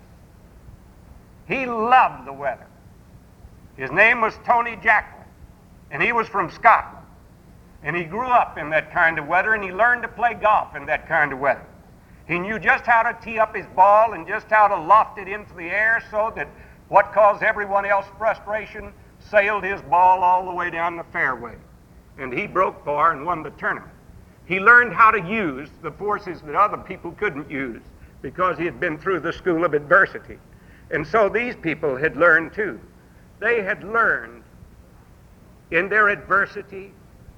He 1.47 1.65
loved 1.65 2.25
the 2.27 2.33
weather. 2.33 2.65
His 3.77 3.91
name 3.91 4.21
was 4.21 4.33
Tony 4.45 4.77
Jacklin, 4.81 5.27
and 5.91 6.01
he 6.01 6.11
was 6.11 6.27
from 6.27 6.49
Scotland. 6.49 7.05
And 7.83 7.95
he 7.95 8.03
grew 8.03 8.25
up 8.27 8.57
in 8.57 8.71
that 8.71 8.91
kind 8.91 9.19
of 9.19 9.27
weather, 9.27 9.53
and 9.53 9.63
he 9.63 9.71
learned 9.71 10.01
to 10.01 10.07
play 10.07 10.33
golf 10.33 10.75
in 10.75 10.87
that 10.87 11.07
kind 11.07 11.31
of 11.31 11.39
weather. 11.39 11.65
He 12.27 12.39
knew 12.39 12.57
just 12.57 12.85
how 12.85 13.03
to 13.03 13.15
tee 13.23 13.37
up 13.37 13.55
his 13.55 13.67
ball 13.75 14.13
and 14.13 14.25
just 14.25 14.47
how 14.49 14.67
to 14.67 14.75
loft 14.75 15.19
it 15.19 15.27
into 15.27 15.53
the 15.53 15.65
air 15.65 16.03
so 16.09 16.33
that 16.35 16.47
what 16.87 17.13
caused 17.13 17.43
everyone 17.43 17.85
else 17.85 18.05
frustration 18.17 18.91
sailed 19.29 19.63
his 19.63 19.81
ball 19.83 20.23
all 20.23 20.45
the 20.45 20.53
way 20.53 20.71
down 20.71 20.97
the 20.97 21.03
fairway. 21.03 21.55
And 22.17 22.33
he 22.33 22.47
broke 22.47 22.83
par 22.85 23.11
and 23.11 23.25
won 23.25 23.43
the 23.43 23.51
tournament. 23.51 23.91
He 24.45 24.59
learned 24.59 24.93
how 24.93 25.11
to 25.11 25.21
use 25.21 25.69
the 25.81 25.91
forces 25.91 26.41
that 26.41 26.55
other 26.55 26.77
people 26.77 27.11
couldn't 27.11 27.49
use 27.49 27.81
because 28.21 28.57
he 28.57 28.65
had 28.65 28.79
been 28.79 28.97
through 28.97 29.19
the 29.19 29.33
school 29.33 29.65
of 29.65 29.73
adversity. 29.73 30.37
And 30.91 31.05
so 31.05 31.29
these 31.29 31.55
people 31.55 31.95
had 31.95 32.15
learned 32.15 32.53
too. 32.53 32.79
They 33.39 33.63
had 33.63 33.83
learned 33.83 34.43
in 35.71 35.89
their 35.89 36.09
adversity 36.09 36.91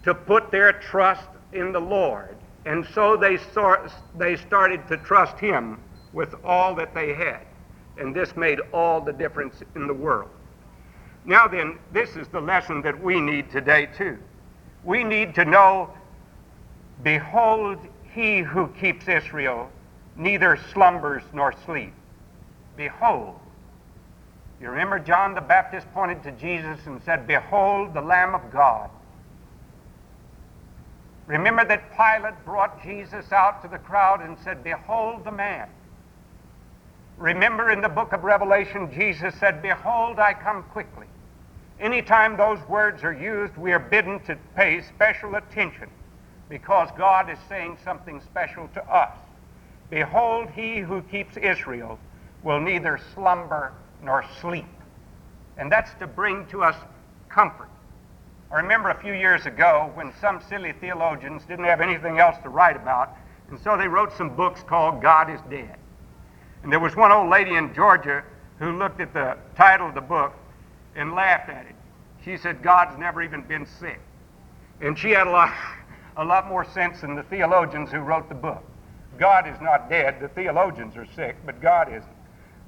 to 0.03 0.13
put 0.13 0.51
their 0.51 0.74
trust 0.74 1.27
in 1.53 1.72
the 1.72 1.79
Lord. 1.79 2.36
And 2.65 2.86
so 2.93 3.15
they, 3.15 3.38
saw, 3.38 3.77
they 4.17 4.36
started 4.36 4.88
to 4.89 4.98
trust 4.98 5.39
Him 5.39 5.79
with 6.13 6.36
all 6.43 6.75
that 6.75 6.93
they 6.93 7.13
had. 7.13 7.41
And 7.98 8.13
this 8.13 8.36
made 8.36 8.60
all 8.74 9.01
the 9.01 9.13
difference 9.13 9.63
in 9.75 9.88
the 9.88 9.93
world. 9.93 10.29
Now, 11.25 11.48
then, 11.48 11.79
this 11.91 12.15
is 12.15 12.27
the 12.27 12.39
lesson 12.39 12.81
that 12.84 13.01
we 13.01 13.19
need 13.19 13.50
today, 13.51 13.88
too. 13.98 14.17
We 14.88 15.03
need 15.03 15.36
to 15.36 15.44
know 15.44 15.89
Behold, 17.03 17.77
he 18.13 18.39
who 18.39 18.70
keeps 18.70 19.10
Israel 19.10 19.70
neither 20.15 20.58
slumbers 20.72 21.24
nor 21.34 21.53
sleeps. 21.65 22.00
Behold. 22.77 23.38
You 24.62 24.70
remember 24.70 24.98
John 24.98 25.36
the 25.36 25.41
Baptist 25.41 25.86
pointed 25.94 26.24
to 26.24 26.32
Jesus 26.32 26.79
and 26.86 27.03
said, 27.03 27.27
Behold 27.27 27.94
the 27.94 28.01
Lamb 28.01 28.34
of 28.34 28.50
God. 28.50 28.89
Remember 31.25 31.65
that 31.65 31.91
Pilate 31.91 32.46
brought 32.46 32.82
Jesus 32.82 33.34
out 33.34 33.62
to 33.63 33.67
the 33.67 33.79
crowd 33.79 34.22
and 34.22 34.38
said, 34.41 34.63
Behold 34.63 35.25
the 35.25 35.32
man. 35.32 35.67
Remember 37.17 37.72
in 37.72 37.82
the 37.82 37.89
book 37.89 38.13
of 38.13 38.24
Revelation, 38.24 38.89
Jesus 38.94 39.36
said, 39.36 39.62
Behold, 39.62 40.17
I 40.17 40.34
come 40.34 40.63
quickly. 40.63 41.08
Anytime 41.79 42.38
those 42.38 42.60
words 42.67 43.03
are 43.03 43.13
used, 43.13 43.55
we 43.55 43.72
are 43.72 43.79
bidden 43.79 44.19
to 44.22 44.36
pay 44.55 44.81
special 44.81 45.36
attention 45.36 45.89
because 46.50 46.89
God 46.98 47.29
is 47.29 47.38
saying 47.48 47.77
something 47.84 48.19
special 48.22 48.67
to 48.74 48.84
us. 48.84 49.15
Behold, 49.89 50.50
he 50.50 50.79
who 50.79 51.01
keeps 51.03 51.38
Israel 51.38 52.00
will 52.43 52.60
neither 52.60 53.00
slumber 53.13 53.74
nor 54.01 54.25
sleep. 54.41 54.65
And 55.57 55.72
that's 55.72 55.93
to 56.00 56.07
bring 56.07 56.48
to 56.48 56.63
us 56.63 56.75
comfort. 57.29 57.69
I 58.51 58.55
remember 58.55 58.89
a 58.89 59.00
few 59.00 59.13
years 59.13 59.46
ago 59.46 59.91
when 59.93 60.13
some 60.19 60.41
silly 60.50 60.74
theologians 60.74 61.43
didn't 61.46 61.65
have 61.65 61.81
anything 61.81 62.17
else 62.17 62.38
to 62.43 62.50
write 62.50 62.75
about, 62.75 63.15
and 63.50 63.60
so 63.60 63.77
they 63.77 63.88
wrote 63.88 64.13
some 64.13 64.36
books 64.36 64.63
called 64.63 65.01
God 65.01 65.29
is 65.29 65.41
Dead. 65.50 65.75
And 66.63 66.72
there 66.72 66.79
was 66.79 66.96
one 66.96 67.12
old 67.12 67.29
lady 67.29 67.55
in 67.55 67.74
Georgia 67.74 68.24
who 68.60 68.77
looked 68.77 69.00
at 69.00 69.13
the 69.13 69.38
title 69.55 69.89
of 69.89 69.96
the 69.96 70.01
book 70.01 70.34
and 70.98 71.13
laughed 71.13 71.50
at 71.50 71.66
it. 71.66 71.75
She 72.25 72.36
said, 72.36 72.62
God's 72.62 72.98
never 73.00 73.22
even 73.22 73.42
been 73.42 73.66
sick. 73.66 74.01
And 74.82 74.98
she 74.98 75.12
had 75.12 75.27
a 75.27 75.32
lot, 75.32 75.54
a 76.18 76.25
lot 76.25 76.48
more 76.48 76.66
sense 76.66 77.01
than 77.01 77.16
the 77.16 77.24
theologians 77.24 77.92
who 77.92 78.00
wrote 78.00 78.27
the 78.27 78.36
book. 78.36 78.63
God 79.18 79.48
is 79.48 79.60
not 79.62 79.90
dead. 79.90 80.20
The 80.20 80.27
theologians 80.27 80.98
are 80.98 81.07
sick, 81.16 81.38
but 81.46 81.62
God 81.62 81.88
isn't. 81.90 82.12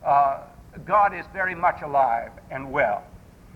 Uh, 0.03 0.41
God 0.85 1.13
is 1.13 1.25
very 1.33 1.55
much 1.55 1.81
alive 1.81 2.31
and 2.51 2.71
well. 2.71 3.03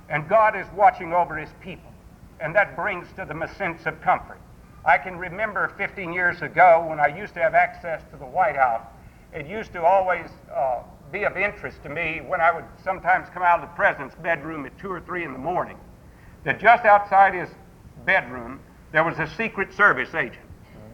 And 0.09 0.27
God 0.27 0.55
is 0.55 0.67
watching 0.75 1.13
over 1.13 1.37
his 1.37 1.49
people. 1.61 1.91
And 2.39 2.53
that 2.55 2.75
brings 2.75 3.07
to 3.15 3.25
them 3.25 3.41
a 3.41 3.55
sense 3.55 3.85
of 3.85 4.01
comfort. 4.01 4.39
I 4.85 4.97
can 4.97 5.17
remember 5.17 5.71
15 5.77 6.11
years 6.11 6.41
ago 6.41 6.85
when 6.89 6.99
I 6.99 7.07
used 7.07 7.33
to 7.35 7.39
have 7.39 7.53
access 7.53 8.01
to 8.11 8.17
the 8.17 8.25
White 8.25 8.57
House, 8.57 8.85
it 9.33 9.47
used 9.47 9.71
to 9.73 9.83
always 9.83 10.27
uh, 10.53 10.81
be 11.13 11.23
of 11.25 11.37
interest 11.37 11.81
to 11.83 11.89
me 11.89 12.21
when 12.25 12.41
I 12.41 12.51
would 12.51 12.65
sometimes 12.83 13.29
come 13.29 13.43
out 13.43 13.59
of 13.59 13.69
the 13.69 13.75
president's 13.75 14.15
bedroom 14.15 14.65
at 14.65 14.77
2 14.79 14.91
or 14.91 14.99
3 14.99 15.23
in 15.23 15.31
the 15.31 15.39
morning 15.39 15.77
that 16.43 16.59
just 16.59 16.85
outside 16.85 17.35
his 17.35 17.49
bedroom 18.03 18.59
there 18.91 19.03
was 19.03 19.17
a 19.19 19.27
Secret 19.37 19.73
Service 19.73 20.13
agent, 20.15 20.43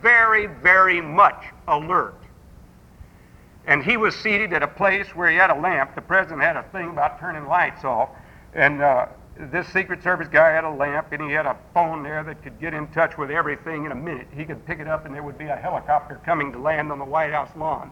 very, 0.02 0.48
very 0.48 1.02
much 1.02 1.46
alert. 1.68 2.16
And 3.66 3.84
he 3.84 3.98
was 3.98 4.16
seated 4.16 4.54
at 4.54 4.62
a 4.62 4.68
place 4.68 5.08
where 5.16 5.30
he 5.30 5.38
had 5.38 5.50
a 5.50 5.60
lamp. 5.60 5.96
The 5.96 6.02
president 6.02 6.42
had 6.42 6.56
a 6.56 6.64
thing 6.64 6.90
about 6.90 7.20
turning 7.20 7.46
lights 7.46 7.84
off. 7.84 8.10
And 8.54 8.82
uh, 8.82 9.08
this 9.38 9.68
Secret 9.68 10.02
Service 10.02 10.28
guy 10.30 10.52
had 10.52 10.64
a 10.64 10.70
lamp, 10.70 11.12
and 11.12 11.22
he 11.24 11.32
had 11.32 11.46
a 11.46 11.58
phone 11.74 12.04
there 12.04 12.24
that 12.24 12.42
could 12.42 12.60
get 12.60 12.74
in 12.74 12.88
touch 12.88 13.18
with 13.18 13.32
everything 13.32 13.86
in 13.86 13.92
a 13.92 13.96
minute. 13.96 14.28
He 14.36 14.46
could 14.46 14.66
pick 14.66 14.80
it 14.80 14.88
up, 14.88 15.06
and 15.06 15.14
there 15.14 15.24
would 15.24 15.38
be 15.38 15.46
a 15.46 15.56
helicopter 15.56 16.20
coming 16.26 16.52
to 16.54 16.58
land 16.58 16.92
on 16.92 17.00
the 17.00 17.06
White 17.06 17.32
House 17.32 17.52
lawn. 17.56 17.92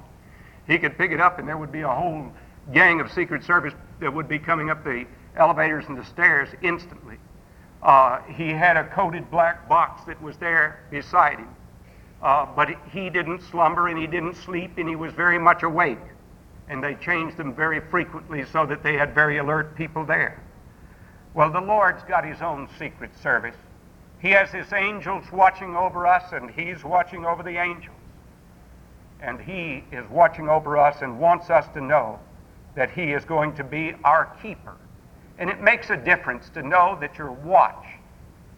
He 0.68 0.78
could 0.78 0.98
pick 0.98 1.12
it 1.12 1.22
up, 1.22 1.40
and 1.40 1.48
there 1.48 1.58
would 1.58 1.72
be 1.72 1.82
a 1.82 1.90
whole 1.90 2.32
gang 2.74 3.00
of 3.00 3.12
Secret 3.12 3.44
Service 3.44 3.74
that 4.00 4.14
would 4.14 4.28
be 4.28 4.40
coming 4.40 4.70
up 4.70 4.84
the 4.84 5.06
elevators 5.36 5.86
and 5.88 5.98
the 5.98 6.04
stairs 6.06 6.50
instantly. 6.62 7.18
Uh, 7.82 8.22
he 8.24 8.50
had 8.50 8.76
a 8.76 8.88
coated 8.88 9.30
black 9.32 9.70
box 9.70 10.04
that 10.06 10.22
was 10.22 10.38
there 10.38 10.80
beside 10.90 11.40
him. 11.40 11.56
Uh, 12.22 12.46
but 12.56 12.70
he 12.92 13.10
didn't 13.10 13.42
slumber 13.42 13.88
and 13.88 13.98
he 13.98 14.08
didn't 14.08 14.36
sleep 14.36 14.78
and 14.78 14.90
he 14.90 14.96
was 14.96 15.14
very 15.14 15.38
much 15.38 15.64
awake. 15.64 16.00
And 16.68 16.84
they 16.84 16.96
changed 16.96 17.38
them 17.38 17.54
very 17.54 17.80
frequently 17.80 18.44
so 18.46 18.66
that 18.66 18.84
they 18.84 18.96
had 18.96 19.14
very 19.14 19.38
alert 19.38 19.76
people 19.76 20.04
there. 20.04 20.42
Well, 21.34 21.52
the 21.52 21.62
Lord's 21.62 22.04
got 22.04 22.26
his 22.26 22.42
own 22.42 22.68
secret 22.80 23.12
service. 23.22 23.56
He 24.20 24.32
has 24.32 24.50
his 24.50 24.74
angels 24.74 25.26
watching 25.32 25.76
over 25.76 26.08
us 26.08 26.34
and 26.34 26.50
he's 26.50 26.84
watching 26.84 27.26
over 27.26 27.44
the 27.44 27.58
angels. 27.58 27.97
And 29.22 29.40
he 29.42 29.84
is 29.92 30.08
watching 30.10 30.48
over 30.48 30.78
us 30.78 31.02
and 31.02 31.20
wants 31.20 31.50
us 31.50 31.68
to 31.74 31.82
know 31.82 32.20
that 32.76 32.92
he 32.92 33.14
is 33.14 33.26
going 33.26 33.56
to 33.56 33.64
be 33.64 33.94
our 34.04 34.26
keeper. 34.42 34.76
And 35.40 35.50
it 35.50 35.62
makes 35.62 35.90
a 35.90 35.98
difference 35.98 36.50
to 36.50 36.62
know 36.62 36.98
that 37.02 37.18
you're 37.18 37.32
watched. 37.32 38.00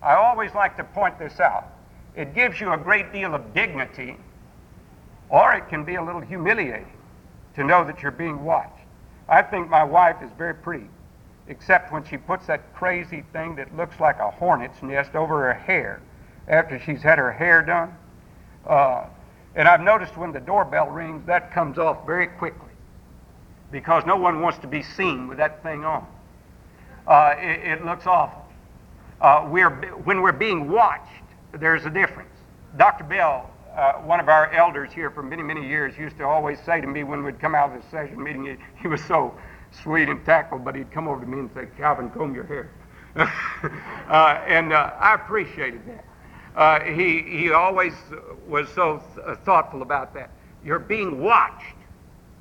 I 0.02 0.16
always 0.16 0.54
like 0.54 0.78
to 0.78 0.84
point 0.84 1.18
this 1.20 1.40
out. 1.40 1.68
It 2.16 2.34
gives 2.34 2.60
you 2.60 2.74
a 2.74 2.78
great 2.78 3.14
deal 3.14 3.36
of 3.36 3.54
dignity, 3.54 4.18
or 5.30 5.54
it 5.54 5.70
can 5.70 5.84
be 5.84 5.96
a 5.96 6.04
little 6.04 6.22
humiliating 6.22 6.92
to 7.56 7.64
know 7.64 7.84
that 7.86 8.02
you're 8.02 8.12
being 8.12 8.44
watched. 8.44 8.84
I 9.28 9.42
think 9.42 9.70
my 9.70 9.84
wife 9.84 10.18
is 10.24 10.32
very 10.38 10.56
pretty, 10.56 10.90
except 11.48 11.92
when 11.92 12.04
she 12.04 12.18
puts 12.18 12.48
that 12.48 12.74
crazy 12.74 13.24
thing 13.32 13.56
that 13.56 13.76
looks 13.76 14.00
like 14.00 14.20
a 14.20 14.32
hornet's 14.32 14.82
nest 14.82 15.16
over 15.16 15.42
her 15.42 15.54
hair 15.54 16.02
after 16.48 16.80
she's 16.80 17.02
had 17.02 17.20
her 17.20 17.32
hair 17.32 17.62
done. 17.62 17.96
Uh, 18.66 19.06
and 19.56 19.68
I've 19.68 19.82
noticed 19.82 20.16
when 20.18 20.32
the 20.32 20.40
doorbell 20.40 20.88
rings, 20.90 21.26
that 21.26 21.52
comes 21.54 21.78
off 21.78 22.06
very 22.06 22.28
quickly 22.28 22.70
because 23.72 24.06
no 24.06 24.16
one 24.16 24.42
wants 24.42 24.60
to 24.60 24.68
be 24.68 24.82
seen 24.82 25.28
with 25.28 25.38
that 25.38 25.62
thing 25.64 25.86
on. 25.86 26.06
Uh, 27.08 27.36
it, 27.38 27.80
it, 27.80 27.86
looks 27.86 28.06
awful. 28.06 28.46
Uh, 29.22 29.48
we're, 29.50 29.70
when 30.04 30.22
we're 30.22 30.32
being 30.32 30.70
watched, 30.70 31.12
there's 31.54 31.86
a 31.86 31.90
difference. 31.90 32.30
Dr. 32.78 33.04
Bell, 33.04 33.50
uh, 33.76 33.94
one 33.94 34.20
of 34.20 34.30
our 34.30 34.52
elders 34.52 34.92
here 34.92 35.10
for 35.10 35.24
many, 35.24 35.42
many 35.42 35.68
years, 35.68 35.98
used 35.98 36.18
to 36.18 36.24
always 36.24 36.60
say 36.66 36.82
to 36.82 36.88
me 36.88 37.04
when 37.04 37.24
we'd 37.24 37.40
come 37.40 37.56
out 37.56 37.76
of 37.76 37.82
the 37.82 37.90
session 37.90 38.22
meeting, 38.22 38.46
he, 38.46 38.58
he 38.82 38.88
was 38.88 39.04
so 39.04 39.34
sweet 39.72 40.10
and 40.10 40.24
tactful, 40.26 40.60
but 40.60 40.76
he'd 40.76 40.92
come 40.92 41.08
over 41.08 41.22
to 41.22 41.28
me 41.28 41.40
and 41.40 41.50
say, 41.54 41.68
Calvin, 41.78 42.10
comb 42.12 42.34
your 42.34 42.46
hair. 42.46 42.70
uh, 43.16 44.42
and 44.48 44.72
uh, 44.72 44.94
I 45.00 45.16
appreciated 45.16 45.86
that. 45.88 46.06
Uh, 46.56 46.82
he, 46.82 47.22
he 47.22 47.52
always 47.52 47.94
was 48.48 48.68
so 48.70 49.02
th- 49.16 49.38
thoughtful 49.40 49.82
about 49.82 50.14
that. 50.14 50.32
You're 50.64 50.80
being 50.80 51.22
watched. 51.22 51.76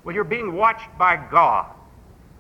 Well, 0.05 0.14
you're 0.14 0.25
being 0.25 0.55
watched 0.55 0.88
by 0.99 1.16
God. 1.31 1.66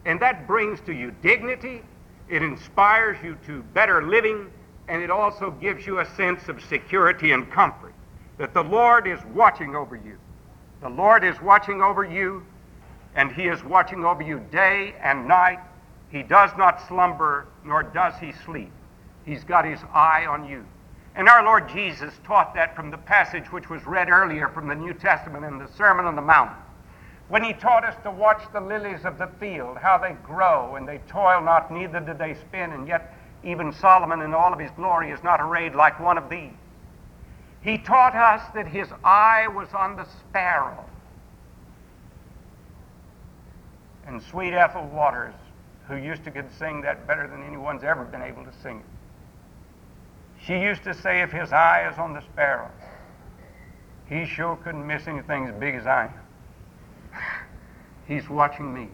And 0.04 0.18
that 0.20 0.46
brings 0.46 0.80
to 0.82 0.92
you 0.92 1.14
dignity, 1.22 1.82
it 2.28 2.42
inspires 2.42 3.18
you 3.22 3.36
to 3.46 3.62
better 3.74 4.02
living, 4.02 4.50
and 4.88 5.02
it 5.02 5.10
also 5.10 5.50
gives 5.50 5.86
you 5.86 6.00
a 6.00 6.06
sense 6.14 6.48
of 6.48 6.62
security 6.62 7.32
and 7.32 7.50
comfort 7.50 7.94
that 8.38 8.54
the 8.54 8.62
Lord 8.62 9.06
is 9.06 9.18
watching 9.34 9.74
over 9.76 9.96
you. 9.96 10.18
The 10.80 10.88
Lord 10.88 11.24
is 11.24 11.40
watching 11.42 11.82
over 11.82 12.04
you, 12.04 12.44
and 13.14 13.32
He 13.32 13.48
is 13.48 13.62
watching 13.64 14.04
over 14.04 14.22
you 14.22 14.40
day 14.50 14.94
and 15.02 15.26
night. 15.26 15.58
He 16.10 16.22
does 16.22 16.50
not 16.56 16.86
slumber, 16.86 17.48
nor 17.64 17.82
does 17.82 18.14
He 18.20 18.32
sleep. 18.32 18.70
He's 19.26 19.44
got 19.44 19.64
His 19.64 19.80
eye 19.92 20.24
on 20.26 20.48
you. 20.48 20.64
And 21.18 21.28
our 21.28 21.42
Lord 21.42 21.68
Jesus 21.68 22.14
taught 22.22 22.54
that 22.54 22.76
from 22.76 22.92
the 22.92 22.96
passage 22.96 23.50
which 23.50 23.68
was 23.68 23.84
read 23.84 24.08
earlier 24.08 24.46
from 24.48 24.68
the 24.68 24.74
New 24.76 24.94
Testament 24.94 25.44
in 25.44 25.58
the 25.58 25.66
Sermon 25.76 26.06
on 26.06 26.14
the 26.14 26.22
Mount. 26.22 26.52
When 27.26 27.42
he 27.42 27.52
taught 27.52 27.84
us 27.84 27.96
to 28.04 28.10
watch 28.12 28.40
the 28.52 28.60
lilies 28.60 29.04
of 29.04 29.18
the 29.18 29.26
field, 29.40 29.78
how 29.78 29.98
they 29.98 30.12
grow 30.24 30.76
and 30.76 30.86
they 30.86 30.98
toil 31.08 31.42
not, 31.42 31.72
neither 31.72 31.98
do 31.98 32.14
they 32.14 32.34
spin, 32.34 32.70
and 32.70 32.86
yet 32.86 33.14
even 33.42 33.72
Solomon 33.72 34.22
in 34.22 34.32
all 34.32 34.52
of 34.52 34.60
his 34.60 34.70
glory 34.76 35.10
is 35.10 35.20
not 35.24 35.40
arrayed 35.40 35.74
like 35.74 35.98
one 35.98 36.18
of 36.18 36.30
these. 36.30 36.52
He 37.62 37.78
taught 37.78 38.14
us 38.14 38.40
that 38.54 38.68
his 38.68 38.86
eye 39.02 39.48
was 39.48 39.68
on 39.74 39.96
the 39.96 40.04
sparrow. 40.20 40.84
And 44.06 44.22
sweet 44.22 44.54
Ethel 44.54 44.86
Waters, 44.86 45.34
who 45.88 45.96
used 45.96 46.22
to 46.24 46.30
could 46.30 46.48
sing 46.60 46.80
that 46.82 47.08
better 47.08 47.26
than 47.26 47.42
anyone's 47.42 47.82
ever 47.82 48.04
been 48.04 48.22
able 48.22 48.44
to 48.44 48.52
sing 48.62 48.78
it, 48.78 48.97
she 50.48 50.58
used 50.58 50.82
to 50.84 50.94
say, 50.94 51.20
if 51.20 51.30
his 51.30 51.52
eye 51.52 51.86
is 51.92 51.98
on 51.98 52.14
the 52.14 52.22
sparrow, 52.22 52.70
he 54.08 54.24
sure 54.24 54.56
couldn't 54.56 54.86
miss 54.86 55.06
anything 55.06 55.46
as 55.46 55.54
big 55.60 55.74
as 55.74 55.86
I 55.86 56.06
am. 56.06 57.20
He's 58.08 58.30
watching 58.30 58.72
me. 58.72 58.88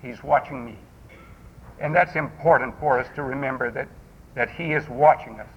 He's 0.00 0.24
watching 0.24 0.64
me. 0.64 0.78
And 1.78 1.94
that's 1.94 2.16
important 2.16 2.74
for 2.80 2.98
us 2.98 3.06
to 3.16 3.22
remember 3.22 3.70
that, 3.70 3.88
that 4.34 4.48
He 4.48 4.72
is 4.72 4.88
watching 4.88 5.38
us. 5.40 5.48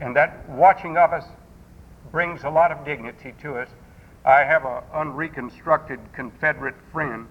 And 0.00 0.16
that 0.16 0.48
watching 0.48 0.96
of 0.96 1.12
us 1.12 1.26
brings 2.10 2.42
a 2.42 2.50
lot 2.50 2.72
of 2.72 2.84
dignity 2.84 3.34
to 3.42 3.54
us. 3.54 3.68
I 4.24 4.42
have 4.42 4.64
an 4.64 4.82
unreconstructed 4.92 6.00
Confederate 6.12 6.74
friend 6.90 7.28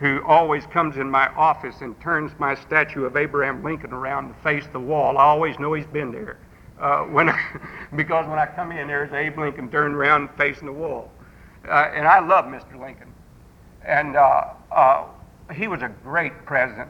who 0.00 0.22
always 0.26 0.64
comes 0.66 0.96
in 0.96 1.10
my 1.10 1.28
office 1.34 1.82
and 1.82 1.98
turns 2.00 2.32
my 2.38 2.54
statue 2.54 3.04
of 3.04 3.16
Abraham 3.16 3.62
Lincoln 3.62 3.92
around 3.92 4.28
to 4.28 4.34
face 4.42 4.66
the 4.72 4.80
wall. 4.80 5.18
I 5.18 5.24
always 5.24 5.58
know 5.58 5.74
he's 5.74 5.86
been 5.86 6.10
there. 6.10 6.38
Uh, 6.80 7.02
when 7.04 7.30
because 7.96 8.26
when 8.26 8.38
I 8.38 8.46
come 8.46 8.72
in, 8.72 8.88
there's 8.88 9.12
Abe 9.12 9.38
Lincoln 9.38 9.70
turned 9.70 9.94
around 9.94 10.30
facing 10.38 10.66
the 10.66 10.72
wall. 10.72 11.10
Uh, 11.68 11.90
and 11.94 12.08
I 12.08 12.20
love 12.20 12.46
Mr. 12.46 12.80
Lincoln. 12.80 13.12
And 13.84 14.16
uh, 14.16 14.54
uh, 14.72 15.04
he 15.54 15.68
was 15.68 15.82
a 15.82 15.90
great 16.02 16.46
president. 16.46 16.88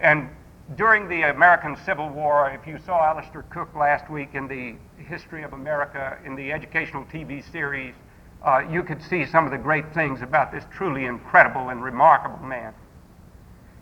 And 0.00 0.30
during 0.76 1.06
the 1.06 1.30
American 1.30 1.76
Civil 1.84 2.08
War, 2.08 2.50
if 2.50 2.66
you 2.66 2.78
saw 2.84 3.04
Alistair 3.04 3.42
Cooke 3.50 3.74
last 3.74 4.10
week 4.10 4.30
in 4.34 4.48
the 4.48 4.76
History 5.02 5.42
of 5.42 5.52
America 5.52 6.18
in 6.24 6.34
the 6.34 6.52
educational 6.52 7.04
TV 7.04 7.42
series, 7.52 7.94
uh, 8.42 8.62
you 8.70 8.82
could 8.82 9.02
see 9.02 9.26
some 9.26 9.44
of 9.44 9.50
the 9.50 9.58
great 9.58 9.92
things 9.92 10.22
about 10.22 10.52
this 10.52 10.64
truly 10.72 11.04
incredible 11.06 11.70
and 11.70 11.82
remarkable 11.82 12.44
man. 12.46 12.72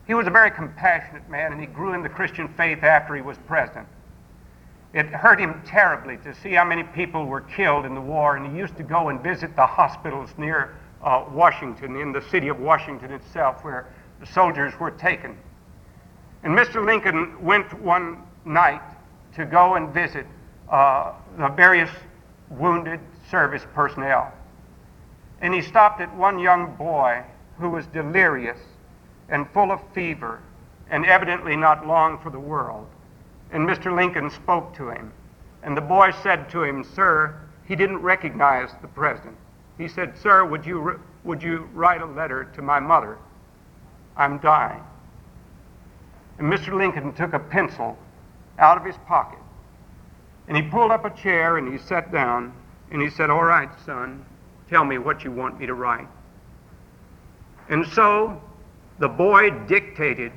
He 0.07 0.15
was 0.15 0.27
a 0.27 0.31
very 0.31 0.51
compassionate 0.51 1.29
man, 1.29 1.53
and 1.53 1.61
he 1.61 1.67
grew 1.67 1.93
in 1.93 2.03
the 2.03 2.09
Christian 2.09 2.49
faith 2.49 2.83
after 2.83 3.15
he 3.15 3.23
was 3.23 3.37
president. 3.47 3.89
It 4.93 5.07
hurt 5.07 5.41
him 5.41 5.61
terribly 5.67 6.17
to 6.19 6.35
see 6.35 6.53
how 6.53 6.65
many 6.65 6.85
people 6.85 7.27
were 7.27 7.43
killed 7.43 7.85
in 7.85 7.95
the 7.95 8.01
war, 8.01 8.37
and 8.37 8.51
he 8.51 8.57
used 8.57 8.77
to 8.77 8.83
go 8.83 9.09
and 9.09 9.21
visit 9.21 9.55
the 9.57 9.67
hospitals 9.67 10.31
near 10.39 10.77
uh, 11.03 11.25
Washington, 11.31 11.97
in 11.97 12.13
the 12.13 12.23
city 12.31 12.49
of 12.49 12.59
Washington 12.59 13.13
itself, 13.13 13.63
where 13.63 13.87
the 14.21 14.27
soldiers 14.27 14.73
were 14.81 14.93
taken. 14.93 15.37
And 16.45 16.57
Mr. 16.57 16.85
Lincoln 16.85 17.45
went 17.45 17.73
one 17.83 18.23
night 18.45 18.81
to 19.35 19.45
go 19.45 19.75
and 19.75 19.93
visit 19.93 20.27
uh, 20.71 21.13
the 21.37 21.49
various 21.49 21.91
wounded 22.49 23.01
service 23.31 23.67
personnel. 23.75 24.33
And 25.41 25.55
he 25.55 25.63
stopped 25.63 26.01
at 26.01 26.15
one 26.15 26.39
young 26.39 26.75
boy 26.77 27.23
who 27.59 27.71
was 27.71 27.87
delirious 27.87 28.59
and 29.29 29.49
full 29.51 29.71
of 29.71 29.81
fever 29.93 30.41
and 30.91 31.05
evidently 31.05 31.57
not 31.57 31.87
long 31.87 32.19
for 32.19 32.31
the 32.31 32.41
world. 32.41 32.87
And 33.51 33.69
Mr. 33.69 33.95
Lincoln 33.95 34.31
spoke 34.31 34.75
to 34.77 34.91
him. 34.91 35.13
And 35.63 35.77
the 35.77 35.81
boy 35.81 36.13
said 36.23 36.49
to 36.51 36.63
him, 36.63 36.85
Sir, 36.85 37.35
he 37.67 37.75
didn't 37.75 37.99
recognize 37.99 38.71
the 38.81 38.89
president. 38.89 39.37
He 39.79 39.89
said, 39.89 40.17
Sir, 40.17 40.45
would 40.45 40.65
you, 40.65 41.01
would 41.25 41.43
you 41.43 41.69
write 41.75 42.03
a 42.03 42.07
letter 42.07 42.45
to 42.55 42.63
my 42.63 42.81
mother? 42.81 43.19
I'm 44.17 44.39
dying. 44.39 44.83
And 46.39 46.53
Mr. 46.53 46.75
Lincoln 46.75 47.13
took 47.13 47.33
a 47.33 47.39
pencil 47.39 47.99
out 48.59 48.77
of 48.77 48.85
his 48.85 48.97
pocket 49.07 49.39
and 50.49 50.57
he 50.57 50.63
pulled 50.63 50.91
up 50.91 51.05
a 51.05 51.11
chair 51.11 51.57
and 51.57 51.73
he 51.73 51.79
sat 51.79 52.13
down 52.13 52.53
and 52.91 53.03
he 53.03 53.11
said, 53.11 53.31
All 53.31 53.45
right, 53.45 53.69
son, 53.85 54.25
tell 54.69 54.85
me 54.85 54.99
what 54.99 55.25
you 55.25 55.31
want 55.31 55.59
me 55.59 55.67
to 55.67 55.75
write. 55.75 56.09
And 57.69 57.87
so 57.87 58.41
the 58.99 59.09
boy 59.09 59.51
dictated, 59.67 60.33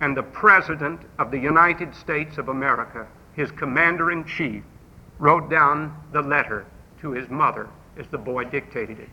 and 0.00 0.16
the 0.16 0.22
President 0.22 1.00
of 1.18 1.30
the 1.30 1.38
United 1.38 1.94
States 1.94 2.38
of 2.38 2.48
America, 2.48 3.06
his 3.34 3.50
commander 3.50 4.12
in 4.12 4.24
chief, 4.24 4.62
wrote 5.18 5.50
down 5.50 5.96
the 6.12 6.22
letter 6.22 6.66
to 7.00 7.10
his 7.10 7.28
mother 7.28 7.68
as 7.96 8.06
the 8.08 8.18
boy 8.18 8.44
dictated 8.44 9.00
it. 9.00 9.08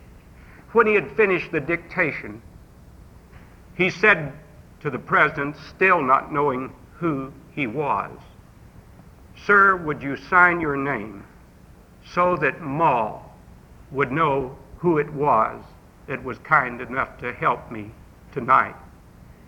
When 0.72 0.86
he 0.86 0.94
had 0.94 1.10
finished 1.16 1.50
the 1.50 1.60
dictation, 1.60 2.40
he 3.76 3.90
said 3.90 4.32
to 4.80 4.90
the 4.90 4.98
president, 4.98 5.56
still 5.68 6.00
not 6.00 6.32
knowing 6.32 6.72
who 6.98 7.32
he 7.54 7.66
was, 7.66 8.10
Sir, 9.44 9.76
would 9.76 10.02
you 10.02 10.16
sign 10.16 10.60
your 10.60 10.76
name 10.76 11.24
so 12.04 12.36
that 12.36 12.60
Ma 12.60 13.20
would 13.90 14.10
know 14.10 14.56
who 14.78 14.98
it 14.98 15.12
was 15.12 15.62
that 16.06 16.22
was 16.22 16.38
kind 16.38 16.80
enough 16.80 17.18
to 17.18 17.32
help 17.32 17.70
me 17.70 17.90
tonight? 18.32 18.76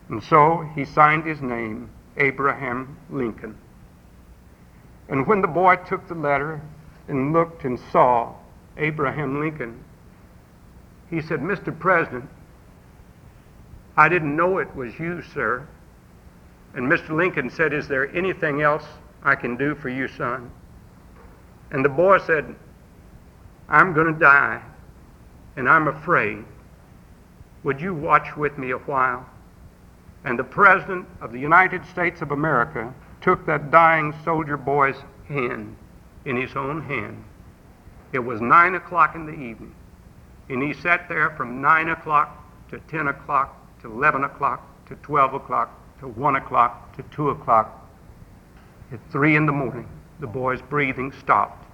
And 0.08 0.22
so 0.22 0.68
he 0.74 0.84
signed 0.84 1.24
his 1.24 1.40
name, 1.42 1.90
Abraham 2.16 2.96
Lincoln. 3.10 3.56
And 5.08 5.26
when 5.26 5.40
the 5.40 5.48
boy 5.48 5.76
took 5.76 6.06
the 6.08 6.14
letter 6.14 6.60
and 7.08 7.32
looked 7.32 7.64
and 7.64 7.78
saw 7.92 8.34
Abraham 8.76 9.40
Lincoln, 9.40 9.82
he 11.10 11.20
said, 11.22 11.40
Mr. 11.40 11.76
President, 11.76 12.28
I 13.96 14.08
didn't 14.08 14.36
know 14.36 14.58
it 14.58 14.74
was 14.76 14.98
you, 14.98 15.22
sir. 15.22 15.66
And 16.74 16.86
Mr. 16.86 17.10
Lincoln 17.10 17.50
said, 17.50 17.72
Is 17.72 17.88
there 17.88 18.14
anything 18.14 18.62
else 18.62 18.84
I 19.22 19.34
can 19.34 19.56
do 19.56 19.74
for 19.74 19.88
you, 19.88 20.06
son? 20.06 20.50
And 21.70 21.84
the 21.84 21.88
boy 21.88 22.18
said, 22.18 22.54
I'm 23.68 23.92
going 23.92 24.12
to 24.12 24.18
die, 24.18 24.62
and 25.56 25.68
I'm 25.68 25.88
afraid. 25.88 26.44
Would 27.64 27.80
you 27.80 27.92
watch 27.92 28.36
with 28.36 28.56
me 28.56 28.70
a 28.70 28.78
while? 28.78 29.28
And 30.24 30.38
the 30.38 30.44
President 30.44 31.06
of 31.20 31.32
the 31.32 31.38
United 31.38 31.84
States 31.86 32.22
of 32.22 32.30
America 32.30 32.94
took 33.20 33.44
that 33.46 33.70
dying 33.70 34.14
soldier 34.24 34.56
boy's 34.56 34.96
hand 35.26 35.76
in 36.24 36.36
his 36.40 36.56
own 36.56 36.82
hand. 36.82 37.22
It 38.12 38.20
was 38.20 38.40
9 38.40 38.74
o'clock 38.74 39.14
in 39.14 39.26
the 39.26 39.32
evening, 39.32 39.74
and 40.48 40.62
he 40.62 40.72
sat 40.72 41.08
there 41.08 41.30
from 41.30 41.60
9 41.60 41.90
o'clock 41.90 42.42
to 42.70 42.78
10 42.78 43.08
o'clock 43.08 43.54
to 43.82 43.92
11 43.92 44.24
o'clock 44.24 44.66
to 44.86 44.94
12 44.96 45.34
o'clock 45.34 45.70
to 46.00 46.08
1 46.08 46.36
o'clock 46.36 46.96
to 46.96 47.02
2 47.02 47.30
o'clock. 47.30 47.86
At 48.92 49.00
3 49.10 49.36
in 49.36 49.44
the 49.44 49.52
morning, 49.52 49.88
the 50.20 50.26
boy's 50.26 50.62
breathing 50.62 51.12
stopped, 51.12 51.66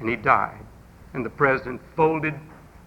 and 0.00 0.08
he 0.08 0.16
died. 0.16 0.60
And 1.12 1.24
the 1.24 1.30
president 1.30 1.80
folded 1.96 2.34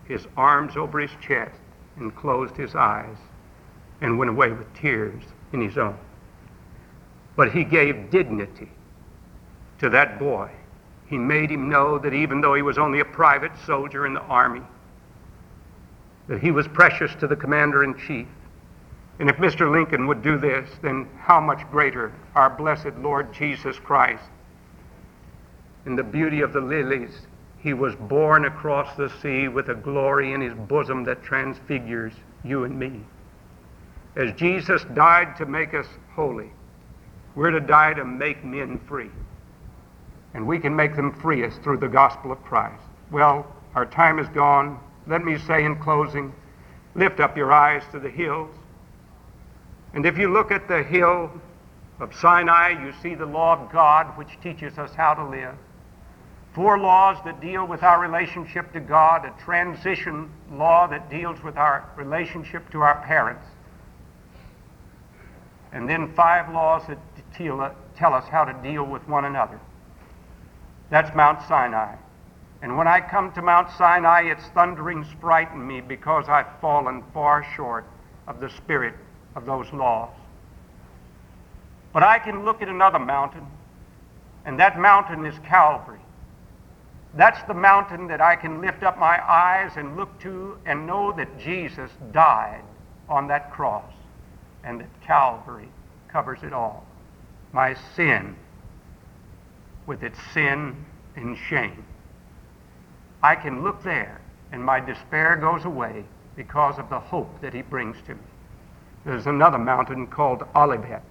his 0.05 0.27
arms 0.37 0.77
over 0.77 0.99
his 0.99 1.11
chest 1.21 1.59
and 1.97 2.15
closed 2.15 2.55
his 2.55 2.75
eyes 2.75 3.17
and 4.01 4.17
went 4.17 4.29
away 4.29 4.51
with 4.51 4.73
tears 4.73 5.23
in 5.51 5.61
his 5.61 5.77
own. 5.77 5.97
But 7.35 7.51
he 7.51 7.63
gave 7.63 8.09
dignity 8.09 8.69
to 9.79 9.89
that 9.89 10.19
boy. 10.19 10.51
He 11.07 11.17
made 11.17 11.51
him 11.51 11.69
know 11.69 11.97
that 11.99 12.13
even 12.13 12.41
though 12.41 12.53
he 12.53 12.61
was 12.61 12.77
only 12.77 12.99
a 12.99 13.05
private 13.05 13.51
soldier 13.65 14.05
in 14.05 14.13
the 14.13 14.21
army, 14.21 14.61
that 16.27 16.41
he 16.41 16.51
was 16.51 16.67
precious 16.67 17.13
to 17.15 17.27
the 17.27 17.35
commander 17.35 17.83
in 17.83 17.97
chief. 17.97 18.27
And 19.19 19.29
if 19.29 19.35
Mr. 19.37 19.71
Lincoln 19.71 20.07
would 20.07 20.23
do 20.23 20.37
this, 20.37 20.69
then 20.81 21.07
how 21.19 21.39
much 21.39 21.69
greater 21.69 22.11
our 22.35 22.49
blessed 22.49 22.95
Lord 22.97 23.33
Jesus 23.33 23.77
Christ. 23.77 24.23
In 25.85 25.95
the 25.95 26.03
beauty 26.03 26.41
of 26.41 26.53
the 26.53 26.61
lilies, 26.61 27.27
he 27.63 27.73
was 27.73 27.95
born 27.95 28.45
across 28.45 28.95
the 28.97 29.09
sea 29.21 29.47
with 29.47 29.69
a 29.69 29.75
glory 29.75 30.33
in 30.33 30.41
his 30.41 30.53
bosom 30.53 31.05
that 31.05 31.23
transfigures 31.23 32.13
you 32.43 32.65
and 32.65 32.77
me. 32.77 33.01
As 34.17 34.33
Jesus 34.33 34.83
died 34.93 35.37
to 35.37 35.45
make 35.45 35.73
us 35.73 35.87
holy, 36.13 36.51
we're 37.35 37.51
to 37.51 37.61
die 37.61 37.93
to 37.93 38.03
make 38.03 38.43
men 38.43 38.79
free. 38.87 39.09
And 40.33 40.45
we 40.45 40.59
can 40.59 40.75
make 40.75 40.95
them 40.95 41.13
freest 41.13 41.61
through 41.63 41.77
the 41.77 41.87
gospel 41.87 42.31
of 42.31 42.43
Christ. 42.43 42.83
Well, 43.11 43.47
our 43.75 43.85
time 43.85 44.19
is 44.19 44.27
gone. 44.29 44.79
Let 45.07 45.23
me 45.23 45.37
say 45.37 45.63
in 45.63 45.77
closing 45.77 46.33
lift 46.95 47.19
up 47.19 47.35
your 47.35 47.51
eyes 47.51 47.83
to 47.91 47.99
the 47.99 48.09
hills. 48.09 48.51
And 49.93 50.05
if 50.05 50.17
you 50.17 50.31
look 50.31 50.51
at 50.51 50.67
the 50.67 50.83
hill 50.83 51.31
of 51.99 52.13
Sinai, 52.15 52.83
you 52.83 52.93
see 53.01 53.15
the 53.15 53.25
law 53.25 53.53
of 53.59 53.71
God, 53.71 54.17
which 54.17 54.39
teaches 54.41 54.77
us 54.77 54.93
how 54.93 55.13
to 55.13 55.25
live. 55.25 55.55
Four 56.53 56.77
laws 56.77 57.17
that 57.25 57.41
deal 57.41 57.65
with 57.65 57.81
our 57.81 57.99
relationship 57.99 58.71
to 58.73 58.79
God, 58.79 59.25
a 59.25 59.33
transition 59.43 60.29
law 60.51 60.85
that 60.87 61.09
deals 61.09 61.41
with 61.41 61.57
our 61.57 61.89
relationship 61.95 62.69
to 62.71 62.81
our 62.81 63.03
parents, 63.05 63.45
and 65.71 65.89
then 65.89 66.13
five 66.13 66.53
laws 66.53 66.83
that 66.87 66.99
tell 67.95 68.13
us 68.13 68.27
how 68.27 68.45
to 68.45 68.53
deal 68.61 68.83
with 68.83 69.07
one 69.07 69.25
another. 69.25 69.59
That's 70.91 71.15
Mount 71.15 71.41
Sinai. 71.47 71.95
And 72.61 72.77
when 72.77 72.87
I 72.87 73.01
come 73.01 73.31
to 73.33 73.41
Mount 73.41 73.71
Sinai, 73.75 74.21
its 74.29 74.45
thunderings 74.53 75.07
frighten 75.19 75.65
me 75.65 75.81
because 75.81 76.29
I've 76.29 76.59
fallen 76.61 77.03
far 77.13 77.43
short 77.55 77.85
of 78.27 78.39
the 78.39 78.49
spirit 78.51 78.93
of 79.35 79.47
those 79.47 79.65
laws. 79.73 80.13
But 81.91 82.03
I 82.03 82.19
can 82.19 82.45
look 82.45 82.61
at 82.61 82.69
another 82.69 82.99
mountain, 82.99 83.47
and 84.45 84.59
that 84.59 84.79
mountain 84.79 85.25
is 85.25 85.33
Calvary. 85.39 85.99
That's 87.15 87.41
the 87.43 87.53
mountain 87.53 88.07
that 88.07 88.21
I 88.21 88.35
can 88.35 88.59
lift 88.59 88.83
up 88.83 88.97
my 88.97 89.19
eyes 89.29 89.73
and 89.75 89.95
look 89.95 90.19
to 90.21 90.57
and 90.65 90.87
know 90.87 91.11
that 91.13 91.37
Jesus 91.37 91.91
died 92.11 92.63
on 93.07 93.27
that 93.27 93.51
cross 93.51 93.91
and 94.63 94.79
that 94.79 95.01
Calvary 95.01 95.69
covers 96.07 96.39
it 96.41 96.53
all. 96.53 96.85
My 97.51 97.75
sin 97.95 98.35
with 99.85 100.01
its 100.01 100.17
sin 100.33 100.75
and 101.15 101.37
shame. 101.37 101.85
I 103.21 103.35
can 103.35 103.63
look 103.63 103.83
there 103.83 104.19
and 104.51 104.63
my 104.63 104.79
despair 104.79 105.35
goes 105.35 105.65
away 105.65 106.05
because 106.35 106.79
of 106.79 106.89
the 106.89 106.99
hope 106.99 107.41
that 107.41 107.53
he 107.53 107.61
brings 107.61 107.97
to 108.07 108.15
me. 108.15 108.21
There's 109.05 109.27
another 109.27 109.59
mountain 109.59 110.07
called 110.07 110.43
Olivet. 110.55 111.03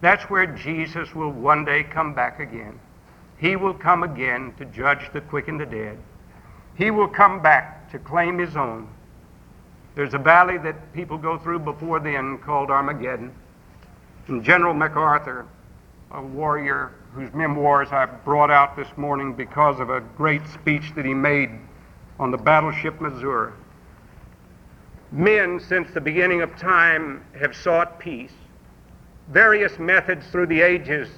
That's 0.00 0.24
where 0.24 0.46
Jesus 0.46 1.14
will 1.14 1.30
one 1.30 1.64
day 1.64 1.82
come 1.82 2.12
back 2.12 2.40
again. 2.40 2.78
He 3.38 3.56
will 3.56 3.74
come 3.74 4.02
again 4.02 4.54
to 4.58 4.64
judge 4.64 5.12
the 5.12 5.20
quick 5.20 5.48
and 5.48 5.60
the 5.60 5.66
dead. 5.66 5.98
He 6.74 6.90
will 6.90 7.08
come 7.08 7.42
back 7.42 7.90
to 7.92 7.98
claim 7.98 8.38
his 8.38 8.56
own. 8.56 8.88
There's 9.94 10.14
a 10.14 10.18
valley 10.18 10.58
that 10.58 10.92
people 10.92 11.18
go 11.18 11.38
through 11.38 11.60
before 11.60 12.00
then 12.00 12.38
called 12.38 12.70
Armageddon. 12.70 13.32
And 14.28 14.42
General 14.42 14.74
MacArthur, 14.74 15.46
a 16.10 16.22
warrior 16.22 16.92
whose 17.14 17.32
memoirs 17.32 17.88
I 17.92 18.06
brought 18.06 18.50
out 18.50 18.76
this 18.76 18.88
morning 18.96 19.32
because 19.32 19.80
of 19.80 19.88
a 19.88 20.00
great 20.00 20.46
speech 20.48 20.92
that 20.96 21.04
he 21.04 21.14
made 21.14 21.50
on 22.18 22.30
the 22.30 22.36
battleship 22.36 23.00
Missouri. 23.00 23.52
Men, 25.12 25.60
since 25.60 25.90
the 25.92 26.00
beginning 26.00 26.42
of 26.42 26.56
time, 26.58 27.24
have 27.38 27.54
sought 27.54 27.98
peace. 27.98 28.32
Various 29.28 29.78
methods 29.78 30.26
through 30.28 30.46
the 30.46 30.60
ages 30.60 31.08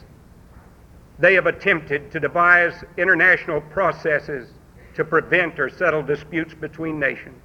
they 1.18 1.34
have 1.34 1.46
attempted 1.46 2.10
to 2.12 2.20
devise 2.20 2.84
international 2.96 3.60
processes 3.60 4.50
to 4.94 5.04
prevent 5.04 5.58
or 5.58 5.68
settle 5.68 6.02
disputes 6.02 6.54
between 6.54 6.98
nations. 6.98 7.40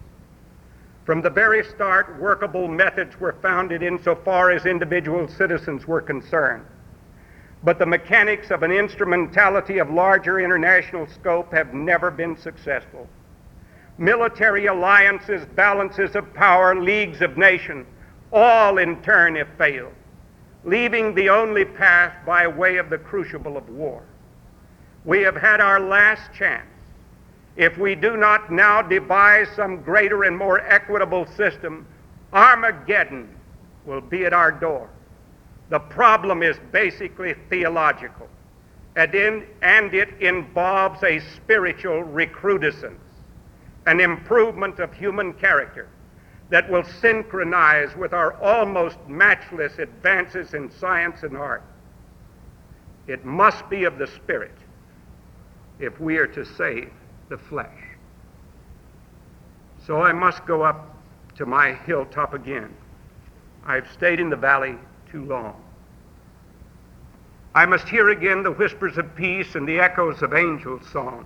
From 1.05 1.21
the 1.21 1.29
very 1.29 1.63
start, 1.63 2.19
workable 2.19 2.67
methods 2.67 3.19
were 3.19 3.35
founded 3.41 3.83
insofar 3.83 4.51
as 4.51 4.65
individual 4.65 5.27
citizens 5.27 5.87
were 5.87 6.01
concerned. 6.01 6.65
But 7.63 7.79
the 7.79 7.85
mechanics 7.85 8.51
of 8.51 8.63
an 8.63 8.71
instrumentality 8.71 9.79
of 9.79 9.89
larger 9.89 10.39
international 10.39 11.07
scope 11.07 11.51
have 11.53 11.73
never 11.73 12.11
been 12.11 12.37
successful. 12.37 13.07
Military 13.97 14.67
alliances, 14.67 15.45
balances 15.55 16.15
of 16.15 16.33
power, 16.33 16.75
leagues 16.75 17.21
of 17.21 17.37
nations, 17.37 17.85
all 18.31 18.77
in 18.77 19.01
turn 19.01 19.35
have 19.35 19.49
failed 19.57 19.93
leaving 20.65 21.13
the 21.13 21.29
only 21.29 21.65
path 21.65 22.13
by 22.25 22.47
way 22.47 22.77
of 22.77 22.89
the 22.89 22.97
crucible 22.97 23.57
of 23.57 23.67
war. 23.69 24.03
We 25.05 25.21
have 25.21 25.35
had 25.35 25.59
our 25.59 25.79
last 25.79 26.33
chance. 26.33 26.67
If 27.55 27.77
we 27.77 27.95
do 27.95 28.17
not 28.17 28.51
now 28.51 28.81
devise 28.81 29.47
some 29.55 29.81
greater 29.81 30.23
and 30.23 30.37
more 30.37 30.59
equitable 30.61 31.25
system, 31.25 31.85
Armageddon 32.31 33.29
will 33.85 34.01
be 34.01 34.25
at 34.25 34.33
our 34.33 34.51
door. 34.51 34.89
The 35.69 35.79
problem 35.79 36.41
is 36.41 36.57
basically 36.71 37.35
theological, 37.49 38.27
and, 38.95 39.13
in, 39.13 39.45
and 39.61 39.93
it 39.93 40.09
involves 40.19 41.03
a 41.03 41.19
spiritual 41.35 42.03
recrudescence, 42.03 42.99
an 43.85 43.99
improvement 43.99 44.79
of 44.79 44.93
human 44.93 45.33
character 45.33 45.89
that 46.53 46.69
will 46.69 46.83
synchronize 46.83 47.95
with 47.95 48.13
our 48.13 48.33
almost 48.33 48.99
matchless 49.07 49.79
advances 49.79 50.53
in 50.53 50.69
science 50.69 51.23
and 51.23 51.35
art. 51.35 51.63
It 53.07 53.25
must 53.25 53.67
be 53.71 53.85
of 53.85 53.97
the 53.97 54.05
Spirit 54.05 54.55
if 55.79 55.99
we 55.99 56.17
are 56.17 56.27
to 56.27 56.45
save 56.45 56.91
the 57.29 57.39
flesh. 57.39 57.97
So 59.87 59.99
I 60.03 60.13
must 60.13 60.45
go 60.45 60.61
up 60.61 60.95
to 61.37 61.47
my 61.47 61.73
hilltop 61.73 62.35
again. 62.35 62.71
I've 63.65 63.91
stayed 63.91 64.19
in 64.19 64.29
the 64.29 64.35
valley 64.35 64.77
too 65.11 65.25
long. 65.25 65.59
I 67.55 67.65
must 67.65 67.89
hear 67.89 68.11
again 68.11 68.43
the 68.43 68.51
whispers 68.51 68.99
of 68.99 69.15
peace 69.15 69.55
and 69.55 69.67
the 69.67 69.79
echoes 69.79 70.21
of 70.21 70.35
angel 70.35 70.79
songs. 70.91 71.25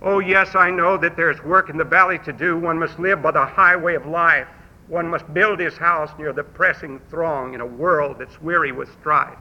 Oh, 0.00 0.20
yes, 0.20 0.54
I 0.54 0.70
know 0.70 0.96
that 0.96 1.16
there's 1.16 1.42
work 1.42 1.70
in 1.70 1.76
the 1.76 1.84
valley 1.84 2.18
to 2.20 2.32
do. 2.32 2.56
One 2.56 2.78
must 2.78 3.00
live 3.00 3.20
by 3.20 3.32
the 3.32 3.44
highway 3.44 3.96
of 3.96 4.06
life. 4.06 4.46
One 4.86 5.08
must 5.08 5.32
build 5.34 5.58
his 5.58 5.76
house 5.76 6.10
near 6.18 6.32
the 6.32 6.44
pressing 6.44 7.00
throng 7.10 7.54
in 7.54 7.60
a 7.60 7.66
world 7.66 8.16
that's 8.18 8.40
weary 8.40 8.70
with 8.70 8.92
strife. 9.00 9.38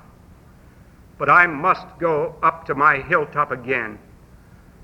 But 1.20 1.30
I 1.30 1.46
must 1.46 1.86
go 2.00 2.36
up 2.42 2.66
to 2.66 2.76
my 2.76 2.98
hilltop 2.98 3.52
again. 3.52 4.00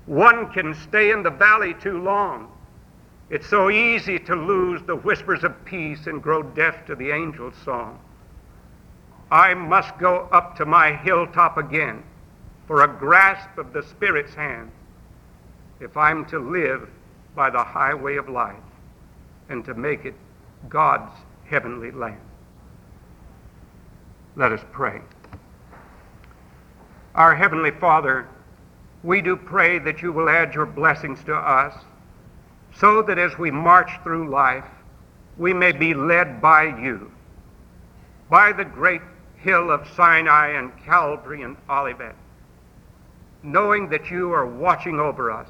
One 0.06 0.52
can 0.52 0.74
stay 0.74 1.10
in 1.10 1.22
the 1.22 1.30
valley 1.30 1.74
too 1.74 2.00
long. 2.00 2.52
It's 3.28 3.48
so 3.48 3.68
easy 3.68 4.18
to 4.20 4.36
lose 4.36 4.82
the 4.82 4.96
whispers 4.96 5.42
of 5.42 5.64
peace 5.64 6.06
and 6.06 6.22
grow 6.22 6.42
deaf 6.42 6.86
to 6.86 6.94
the 6.94 7.10
angel's 7.10 7.56
song. 7.64 7.98
I 9.30 9.54
must 9.54 9.98
go 9.98 10.28
up 10.30 10.56
to 10.56 10.66
my 10.66 10.92
hilltop 10.92 11.56
again 11.56 12.04
for 12.66 12.82
a 12.82 12.88
grasp 12.88 13.58
of 13.58 13.72
the 13.72 13.82
Spirit's 13.82 14.34
hand 14.34 14.70
if 15.80 15.96
I'm 15.96 16.24
to 16.26 16.38
live 16.38 16.88
by 17.34 17.50
the 17.50 17.62
highway 17.62 18.16
of 18.16 18.28
life 18.28 18.56
and 19.48 19.64
to 19.64 19.74
make 19.74 20.04
it 20.04 20.14
God's 20.68 21.12
heavenly 21.46 21.90
land. 21.90 22.20
Let 24.36 24.52
us 24.52 24.64
pray. 24.72 25.00
Our 27.14 27.34
Heavenly 27.34 27.70
Father, 27.70 28.26
we 29.02 29.20
do 29.20 29.36
pray 29.36 29.78
that 29.78 30.02
you 30.02 30.12
will 30.12 30.28
add 30.28 30.54
your 30.54 30.66
blessings 30.66 31.22
to 31.24 31.34
us 31.34 31.74
so 32.74 33.02
that 33.02 33.18
as 33.18 33.38
we 33.38 33.50
march 33.50 33.90
through 34.02 34.30
life, 34.30 34.64
we 35.36 35.52
may 35.52 35.72
be 35.72 35.94
led 35.94 36.40
by 36.40 36.64
you, 36.64 37.12
by 38.30 38.52
the 38.52 38.64
great 38.64 39.02
hill 39.36 39.70
of 39.70 39.88
Sinai 39.94 40.58
and 40.58 40.72
Calvary 40.84 41.42
and 41.42 41.56
Olivet, 41.68 42.16
knowing 43.42 43.88
that 43.90 44.10
you 44.10 44.32
are 44.32 44.46
watching 44.46 44.98
over 44.98 45.30
us 45.30 45.48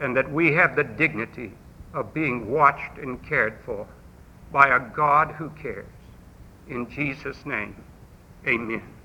and 0.00 0.16
that 0.16 0.30
we 0.30 0.52
have 0.52 0.76
the 0.76 0.84
dignity 0.84 1.52
of 1.94 2.12
being 2.12 2.50
watched 2.50 2.98
and 2.98 3.22
cared 3.26 3.58
for 3.64 3.86
by 4.52 4.68
a 4.68 4.80
God 4.94 5.32
who 5.32 5.50
cares. 5.50 5.86
In 6.68 6.88
Jesus' 6.90 7.46
name, 7.46 7.74
amen. 8.46 8.95